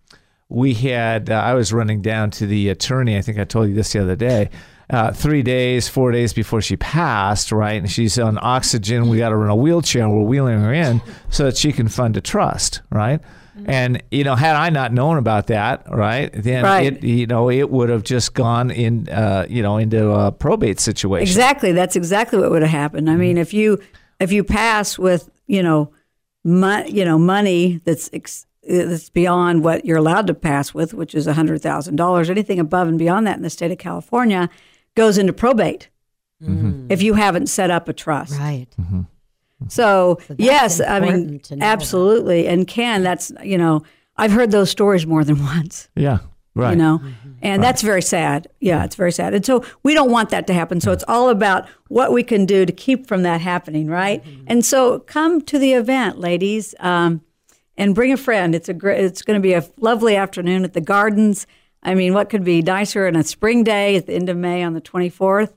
[0.49, 3.19] we had uh, I was running down to the attorney.
[3.19, 4.49] I think I told you this the other day.
[4.91, 7.81] Uh, three days, four days before she passed, right?
[7.81, 9.09] And she's on oxygen.
[9.09, 11.01] We got her in a wheelchair, and we're wheeling her in
[11.31, 13.21] so that she can fund a trust, right?
[13.67, 16.93] And you know, had I not known about that, right, then Right.
[16.95, 20.81] it you know it would have just gone in, uh, you know, into a probate
[20.81, 21.23] situation.
[21.23, 21.73] Exactly.
[21.73, 23.11] That's exactly what would have happened.
[23.11, 23.43] I mean, mm-hmm.
[23.43, 23.79] if you
[24.21, 25.93] if you pass with you know,
[26.45, 31.15] mo- you know, money that's ex- that's beyond what you're allowed to pass with, which
[31.15, 34.49] is hundred thousand dollars, anything above and beyond that in the state of California
[34.95, 35.89] goes into probate.
[36.43, 36.87] Mm-hmm.
[36.91, 38.67] If you haven't set up a trust, right.
[38.81, 39.03] Mm-hmm.
[39.69, 41.73] So, that's yes, I mean, important to know that.
[41.73, 42.47] absolutely.
[42.47, 43.83] And Ken, that's you know,
[44.17, 45.89] I've heard those stories more than once.
[45.95, 46.19] Yeah,
[46.55, 46.71] right.
[46.71, 47.01] You know,
[47.43, 48.49] and that's very sad.
[48.61, 49.35] Yeah, it's very sad.
[49.35, 50.81] And so we don't want that to happen.
[50.81, 54.23] So it's all about what we can do to keep from that happening, right?
[54.47, 57.21] And so come to the event, ladies, um,
[57.77, 58.55] and bring a friend.
[58.55, 59.05] It's a great.
[59.05, 61.47] It's going to be a lovely afternoon at the Gardens.
[61.83, 64.63] I mean, what could be nicer than a spring day at the end of May
[64.63, 65.53] on the twenty fourth?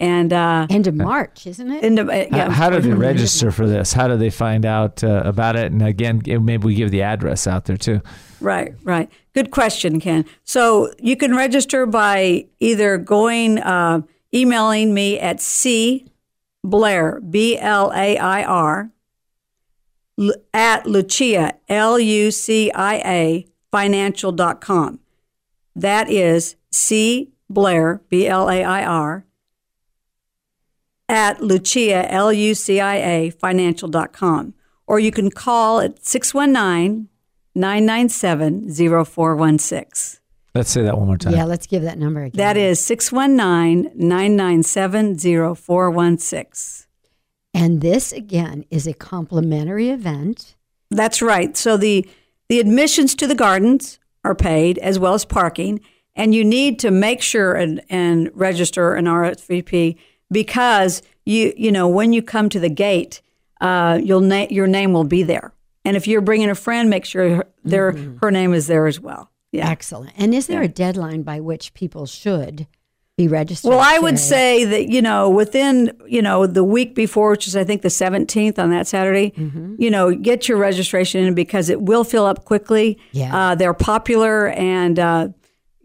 [0.00, 1.84] And uh, End of March, isn't it?
[1.84, 3.92] end of uh, How- yeah, How do they register for this?
[3.92, 5.70] How do they find out uh, about it?
[5.70, 8.00] And again, maybe we give the address out there too.
[8.40, 9.10] Right, right.
[9.34, 10.24] Good question, Ken.
[10.42, 14.00] So you can register by either going, uh,
[14.32, 16.06] emailing me at C
[16.64, 18.90] Blair, b l a i r
[20.54, 25.00] at Lucia, L U C I A, financial.com.
[25.76, 29.24] That is C Blair, B L A I R,
[31.10, 34.54] at Lucia, L U C I A, financial.com.
[34.86, 37.08] Or you can call at 619
[37.54, 38.72] 997
[39.04, 40.20] 0416.
[40.54, 41.32] Let's say that one more time.
[41.32, 42.38] yeah, let's give that number again.
[42.38, 46.86] That is 619 997 0416.
[47.52, 50.54] And this again is a complimentary event.
[50.90, 51.56] That's right.
[51.56, 52.08] So the,
[52.48, 55.80] the admissions to the gardens are paid as well as parking.
[56.14, 59.96] And you need to make sure and, and register an RSVP
[60.30, 63.20] because you you know when you come to the gate,
[63.60, 65.52] uh, you'll na- your name will be there.
[65.84, 69.00] And if you're bringing a friend, make sure her, their her name is there as
[69.00, 69.30] well.
[69.52, 69.68] Yeah.
[69.68, 70.12] Excellent.
[70.16, 72.66] And is there a deadline by which people should
[73.16, 73.70] be registered?
[73.70, 77.56] Well, I would say that you know within you know the week before, which is
[77.56, 79.32] I think the seventeenth on that Saturday,
[79.78, 82.98] you know, get your registration in because it will fill up quickly.
[83.12, 83.36] Yeah.
[83.36, 85.28] uh, they're popular, and uh,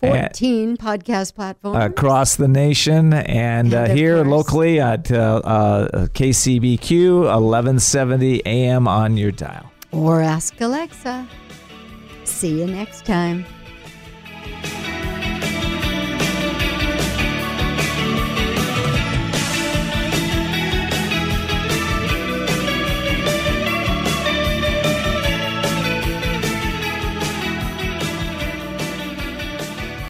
[0.03, 1.83] and- 14 podcast platforms.
[1.83, 8.87] across the nation and, And uh, here course- locally at uh, uh, KCBQ 1170 AM
[8.87, 9.71] on your dial.
[9.91, 11.27] or ask Alexa.
[12.25, 13.45] See you next time.